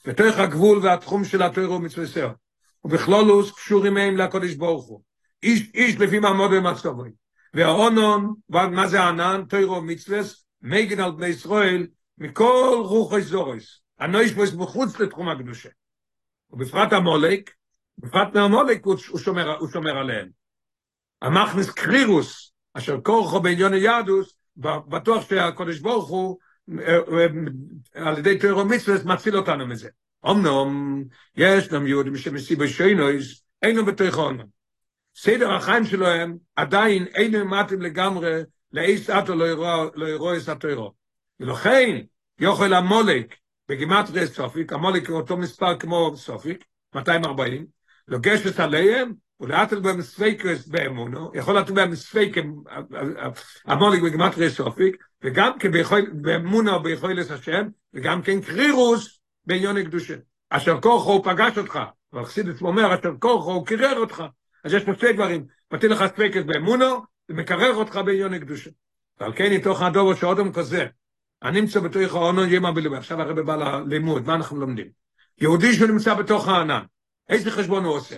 [0.08, 2.32] בתוך הגבול והתחום של התוירו מצווסר.
[2.84, 5.02] ובכלולוס קשורים מהם לקודש ברוך הוא.
[5.44, 7.12] איש, איש לפי מעמוד ומצבוי.
[7.54, 9.44] וההונון, מה זה ענן?
[9.50, 11.88] תוירו מצווס, מגן על בני ישראל
[12.18, 13.82] מכל רוח זורס.
[14.00, 15.70] הנויש בו מחוץ לתחום הקדושה.
[16.52, 17.52] ובפרט המולק,
[17.98, 20.41] בפרט מהמולק הוא שומר, הוא שומר עליהם.
[21.22, 26.38] המכניס קרירוס, אשר כורחו בעליון היהדוס, בטוח שהקודש ברוך הוא,
[27.96, 29.90] על ידי תורה ומצוות, מציל אותנו מזה.
[30.26, 31.04] אמנם,
[31.36, 33.82] יש גם יהודים שמסיבות שונות, אינו
[34.14, 34.46] עונם.
[35.16, 38.42] סדר החיים שלהם עדיין אינו מתאים לגמרי
[38.74, 39.36] לאיס אטו
[39.96, 40.94] לא ירוא את התוירו.
[41.40, 42.02] ולכן,
[42.40, 43.36] יוכל עמלק,
[43.70, 46.66] בגימטריא ספק, עמלק הוא אותו מספר כמו ספק,
[46.96, 47.66] 240,
[48.08, 52.38] לגשת עליהם, ולהטיל בהם ספקות באמונה, יכול לתת בהם ספק
[53.66, 55.52] עמלק בגימטריא ספק, וגם
[56.14, 60.16] באמונה ביכולת השם, וגם כן קרירות בענייני הקדושה.
[60.50, 61.80] אשר קרך הוא פגש אותך,
[62.14, 64.24] אבל חסידות אומר, אשר קרך הוא קירר אותך.
[64.64, 68.70] אז יש פה שתי דברים, מטיל לך ספקות באמונה, ומקרר אותך בענייני הקדושה.
[69.20, 70.86] ועל כן ייתכן הדבר שאדם כזה,
[71.42, 72.98] הנמצא בתוך הענן יאמר בליבו.
[72.98, 74.88] עכשיו הרב בא ללימוד, מה אנחנו לומדים?
[75.42, 76.84] יהודי שנמצא בתוך הענן,
[77.30, 78.16] איזה חשבון הוא עושה?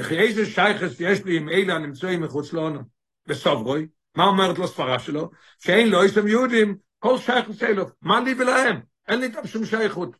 [0.00, 2.82] וכי איזה שייכס יש לי עם אלה הנמצאים מחוץ לעונן?
[3.26, 5.30] בסוברוי, מה אומרת לו ספרה שלו?
[5.58, 8.80] שאין לו איסם יהודים, כל שייכס אלו, מה לי ולהם?
[9.08, 10.16] אין לי איתם שום שייכות.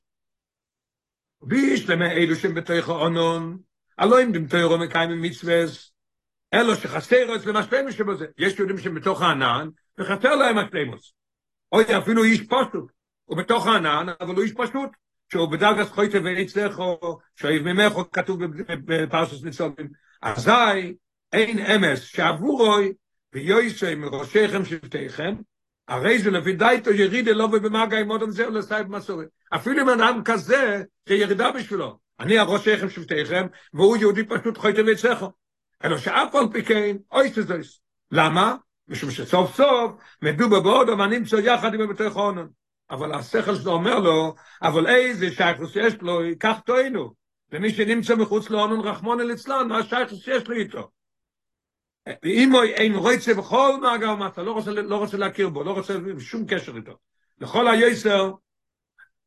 [1.42, 3.56] ויש למה אלו שהם בתוך העונן,
[3.98, 5.92] הלא אם דמתוירו מקיימים מצווס,
[6.54, 8.26] אלו שחסר את למשפעים שבזה.
[8.38, 9.68] יש יהודים שהם בתוך הענן,
[9.98, 11.12] וחסר להם השלימוס.
[11.72, 12.92] אוי, אפילו איש פשוט.
[13.24, 14.90] הוא בתוך הענן, אבל הוא איש פשוט.
[15.32, 16.98] שהוא בדרגת חויטה ונצלחו,
[17.36, 19.88] שאוהב ממך, כתוב בפרשת ניצובים.
[20.22, 20.94] אזי
[21.32, 22.92] אין אמס שעבורוי
[23.34, 25.34] ויועסי מראשיכם שבטיכם,
[25.88, 29.26] הרי זה לפי דייטו ירידה לא במגע עם עוד זה ולסייב מסורת.
[29.54, 31.98] אפילו אם אדם כזה, זה ירידה בשבילו.
[32.20, 35.30] אני הראשיכם שבטיכם, והוא יהודי פשוט חויטה ונצלחו.
[35.84, 37.80] אלא שאף על פי כן, אוי שזויס.
[38.10, 38.56] למה?
[38.88, 42.46] משום שסוף סוף מדובר בעוד אמנים יחד עם הבתי חונן.
[42.90, 47.14] אבל השכל שלו אומר לו, אבל איזה שייכוס יש לו, ייקח טוענו.
[47.52, 50.90] ומי שנמצא מחוץ לאונן רחמון אל אצלן, מה השייכוס שיש לו איתו?
[52.24, 55.94] אם הוא אין רוצה בכל מעגל מטה, לא רוצה, לא רוצה להכיר בו, לא רוצה
[56.18, 56.92] שום קשר איתו.
[57.40, 58.32] לכל היסר,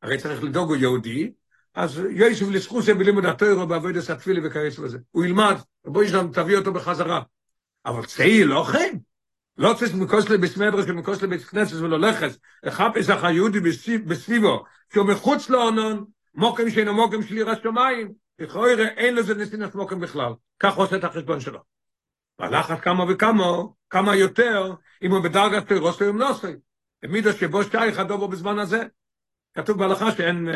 [0.01, 1.31] הרי צריך לדאוג הוא יהודי,
[1.73, 4.97] אז יסף לסחוסה בלימוד התוירו בעבודת התפילה וכייס וזה.
[5.11, 5.55] הוא ילמד,
[5.85, 7.21] בואי שם תביא אותו בחזרה.
[7.85, 8.97] אבל צעיר לא כן.
[9.57, 12.37] לא צריך מקוסלי בסמדרש ומקוסלי בית כנסת ולא לכס.
[12.63, 13.59] לחפש אחר יהודי
[14.05, 18.13] בסביבו, שהוא מחוץ לאונון, מוקם שאינו מוקם של יראת שמיים.
[18.39, 20.33] לכאורה אין לזה נסינס מוקם בכלל.
[20.59, 21.59] כך עושה את החשבון שלו.
[22.39, 23.45] והלחץ כמה וכמה,
[23.89, 24.73] כמה יותר,
[25.03, 26.53] אם הוא בדרגת תירוס או נוסי.
[27.03, 28.83] במידה שבו שייך הדובו בזמן הזה.
[29.55, 30.49] כתוב בהלכה שאין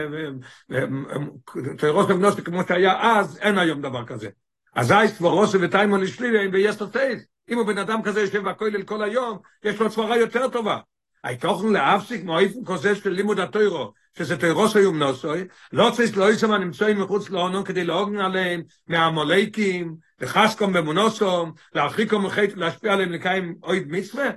[1.78, 4.30] תירוס ונוסי כמו שהיה אז, אין היום דבר כזה.
[4.76, 7.37] אזי סבורוסי וטיימון לשלילי ויש תוצאית.
[7.50, 10.78] אם הוא בן אדם כזה יושב בכולל כל היום, יש לו סברה יותר טובה.
[11.24, 16.52] הייתוכן להפסיק מאיפן כזה של לימוד התוירו, שזה תוירו סיום נוסוי, לא צריך לא ישם
[16.52, 23.88] הנמצאים מחוץ לאונון כדי להוגן עליהם מהמולייקים, לחסקום במונוסום, להרחיקום מחית, להשפיע עליהם לקיים אויד
[23.92, 24.30] מצווה?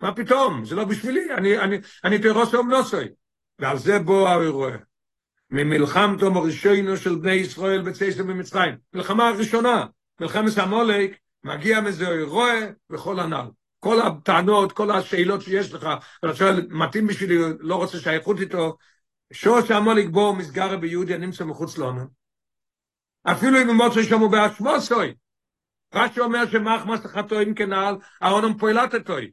[0.00, 0.64] מה פתאום?
[0.64, 3.08] זה לא בשבילי, אני, אני, אני תוירו סיום נוסוי.
[3.58, 4.70] ועל זה בוא האירוע.
[5.50, 8.74] ממלחמתו מראשינו של בני ישראל בצייסם במצרים.
[8.94, 9.86] מלחמה הראשונה,
[10.20, 12.50] מלחמת המולק, מגיע מזה אירוע
[12.90, 13.46] וכל הנ"ל.
[13.80, 15.88] כל הטענות, כל השאלות שיש לך,
[16.22, 18.76] ואתה שואל, מתאים בשבילי, לא רוצה שייכות איתו,
[19.32, 22.04] שוש המולק בו מסגר ביהודי הנמצא מחוץ לנו.
[23.22, 25.14] אפילו אם מוצא שם הוא באשמוסוי.
[25.94, 29.30] רש"י אומר שמחמס החטואים כנעל, העונם פועלתתוי.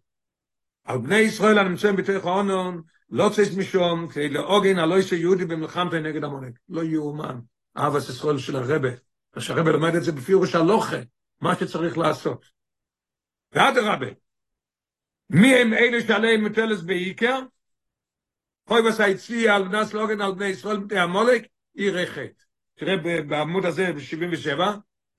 [0.84, 5.94] על בני ישראל הנמצאים בתוך העונם, לא צריך משום, כדי לעוגן הלא יש יהודי במלחמת
[5.94, 6.54] נגד המולק.
[6.70, 7.40] לא יאומן.
[7.78, 8.90] אהבת ישראל של הרבה.
[9.36, 10.98] כשהרבה לומד את זה בפירוש הלוכה,
[11.42, 12.46] מה שצריך לעשות.
[13.52, 14.08] ואדרבה,
[15.30, 17.40] מי הם אלה שעליהם מטלס בעיקר?
[18.68, 22.44] חוי וסייצי על נס לוגן על בני ישראל מפני המולק, עיר חטא.
[22.76, 24.60] תראה בעמוד הזה ב-77,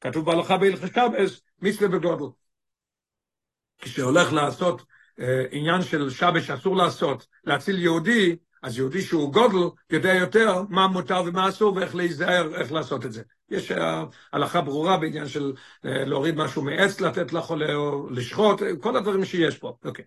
[0.00, 2.36] כתוב בהלכה בהלכה שבס, מצווה בגודל.
[3.78, 4.82] כשהולך לעשות
[5.20, 10.86] אה, עניין של שבס שאסור לעשות, להציל יהודי, אז יהודי שהוא גודל יודע יותר מה
[10.86, 13.22] מותר ומה אסור ואיך להיזהר, איך לעשות את זה.
[13.50, 13.72] יש
[14.32, 15.52] הלכה ברורה בעניין של
[15.84, 19.76] להוריד משהו מעץ, לתת לחולה, או לשחוט, כל הדברים שיש פה.
[19.84, 20.04] אוקיי.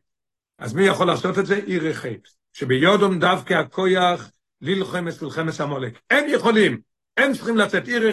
[0.57, 1.55] אז מי יכול לעשות את זה?
[1.55, 2.29] עיר החטא.
[2.53, 4.31] שביודום דווקא הכויח
[4.61, 5.99] ללחמס מלחמס המולק.
[6.09, 6.81] הם יכולים,
[7.17, 8.11] הם צריכים לצאת עיר.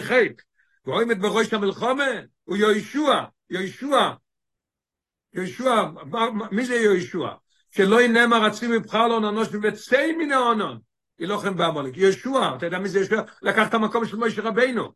[0.85, 2.03] ורואים את בראש המלחומה,
[2.43, 4.09] הוא יהושע, יהושע.
[5.33, 5.83] יהושע,
[6.51, 7.27] מי זה יהושע?
[7.71, 10.79] שלא ינאמר עצמי מבחר לא ננוש מבצעי מן העונון.
[11.19, 11.97] ילוחם בעמלק.
[11.97, 13.21] יהושע, אתה יודע מי זה יהושע?
[13.41, 14.91] לקח את המקום של מוישה רבינו.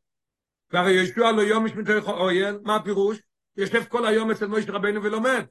[0.74, 3.18] והרי יהושע לא יום יש מתוך אויל, מה הפירוש?
[3.58, 5.46] יושב כל היום אצל מוישה רבינו ולומד.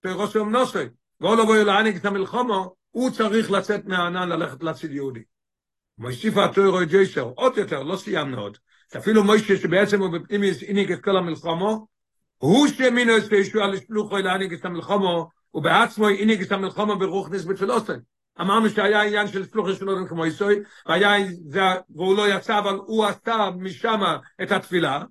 [0.00, 0.78] תרוסו אמנוסי.
[1.20, 5.22] ואו לבוא להעניק את המלחומו, הוא צריך לצאת מהענן ללכת להציל יהודי.
[5.98, 8.58] מוסיפה התוירו את ג'ייסר, עוד יותר, לא סיימנו עוד.
[8.96, 11.86] אפילו מוישה שבעצם הוא בפנימיס הניק את כל המלחומו,
[12.38, 17.92] הוא שהאמינו את ישוע לשלוחו להנהיג את המלחומו, ובעצמו הנהיג את המלחומו ברוכניס בתפילוסי.
[18.40, 20.56] אמרנו שהיה עניין של שלוחו שלו כמו יסוי,
[20.86, 21.12] והיה
[21.48, 21.60] זה,
[21.90, 24.00] והוא לא יצא, אבל הוא עשה משם
[24.42, 25.02] את התפילה,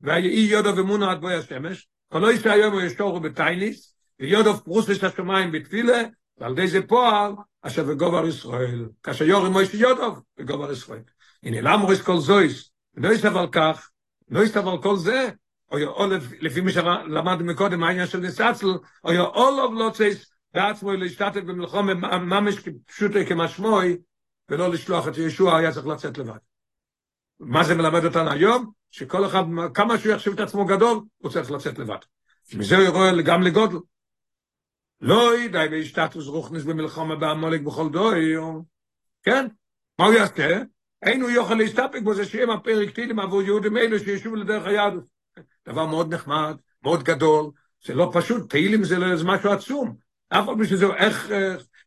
[0.00, 5.52] ויהי יודו ומונו עד בוי השמש, כל איש היום הוא ישורו בתייניס, ויודו פרוסס השמיים
[5.52, 6.02] בתפילה,
[6.38, 11.02] ועל די זה פועל, אשר בגובר ישראל, כאשר יורי מויש יודו בגובר ישראל.
[11.42, 13.90] הנה למה רוס כל זויס, לא יסתבר כך,
[14.30, 15.28] לא יסתבר כל זה,
[15.72, 16.06] או
[16.40, 18.66] לפי מה שלמדנו מקודם, העניין של ניסצל,
[19.04, 21.86] או אולוב לא צייס בעצמו להשתתף במלחום
[22.22, 22.54] ממש
[22.86, 23.96] פשוטו כמשמוי,
[24.48, 26.38] ולא לשלוח את ישוע, היה צריך לצאת לבד.
[27.40, 28.70] מה זה מלמד אותנו היום?
[28.90, 29.42] שכל אחד,
[29.74, 31.96] כמה שהוא יחשב את עצמו גדול, הוא צריך לצאת לבד.
[32.54, 33.78] מזה הוא רואה גם לגודל.
[35.00, 38.34] לא ידעי בהשתתפוס רוכנס במלחמה בעמולק בכל דוי,
[39.22, 39.46] כן?
[39.98, 40.62] מה הוא יעשה?
[41.02, 45.04] אין הוא יוכל להסתפק בו, זה שיהיה מהפרק תהילים עבור יהודים אלו שישובו לדרך היהדות.
[45.68, 47.50] דבר מאוד נחמד, מאוד גדול,
[47.84, 49.96] זה לא פשוט, תהילים זה משהו עצום.
[50.32, 51.30] אף פעם שזה איך,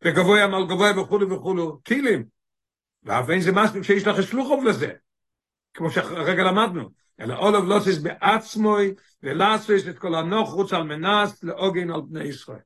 [0.04, 2.24] וגבוה על גבוה וכולו וכולו, תהילים.
[3.02, 4.92] ואף אין זה משהו שיש לך שלוחוב לזה,
[5.74, 6.90] כמו שהרגע למדנו.
[7.20, 12.58] אלא אולוב לא צריך בעצמוי, ולעשוס את כל הנוחרוץ על מנס לעוגן על בני ישראל.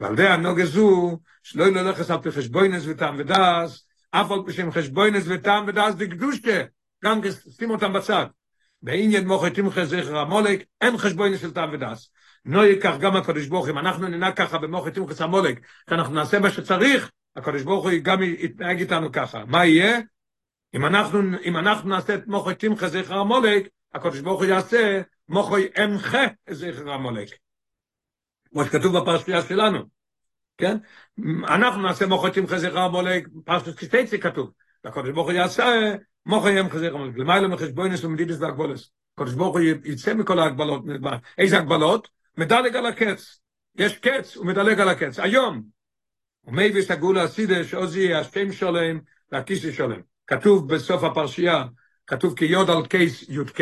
[0.00, 4.72] ועל זה הנוגה זו, שלא ילכס על פי חשבוינס וטעם ודס, אף על פי שהם
[4.72, 6.62] חשבוינס וטעם ודס דקדושקה,
[7.04, 7.20] גם
[7.58, 8.26] שים אותם בצד.
[8.82, 12.10] בעניין מוחי תמחה זכר המולק, אין חשבוינס של טעם ודס.
[12.44, 16.50] לא ייקח גם הקדוש ברוך אם אנחנו ננהג ככה במוחי תמחה המולק, שאנחנו נעשה מה
[16.50, 19.44] שצריך, הקדוש ברוך הוא גם יתנהג איתנו ככה.
[19.44, 20.00] מה יהיה?
[20.74, 25.66] אם אנחנו, אם אנחנו נעשה את מוחי תמחה זכר המולק, הקדוש ברוך הוא יעשה מוחי
[25.84, 27.28] אמחה זכר המולק.
[28.52, 29.78] כמו שכתוב בפרשייה שלנו.
[30.58, 30.76] כן?
[31.48, 34.52] אנחנו נעשה מוחתים חזירה המולק, פרשת קסטייצי כתוב.
[34.84, 35.94] והקדוש ברוך הוא יעשה
[36.26, 37.16] מוחים חזירה המולק.
[37.16, 38.90] למעלה מחשבוינס ומדידס והגבולס.
[39.14, 40.84] הקדוש ברוך הוא יצא מכל ההגבלות.
[41.38, 42.08] איזה הגבלות?
[42.38, 43.40] מדלג על הקץ.
[43.76, 45.18] יש קץ, הוא מדלג על הקץ.
[45.18, 45.62] היום,
[46.44, 49.00] ומביא הגאולה העתידה, שאז יהיה השם שלם
[49.32, 50.00] והכיסא שלם.
[50.26, 51.64] כתוב בסוף הפרשייה,
[52.06, 53.60] כתוב כי יד על כס י"ק,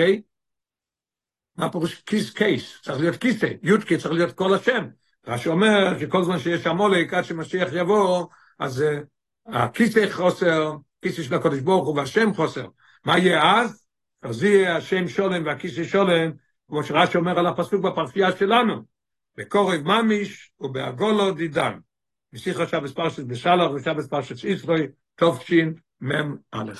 [1.56, 2.80] מה פירוש כס, כס?
[2.82, 4.86] צריך להיות כיסא, י"ק צריך להיות כל השם.
[5.26, 8.26] רש"י אומר שכל זמן שיש עמלק עד שמשיח יבוא,
[8.58, 12.66] אז אה, הכיסא חוסר, כיסא של הקדוש ברוך הוא והשם חוסר.
[13.04, 13.86] מה יהיה אז?
[14.22, 16.32] אז יהיה השם שולם והכיסא שולם,
[16.70, 18.82] כמו שרש"י אומר על הפסוק בפרשייה שלנו,
[19.36, 21.78] בקורב ממיש ובעגולו דידן.
[22.32, 26.72] משיח עכשיו בפרשת בשלח ושבת בפרשת ישראל, טוב שין מם א'.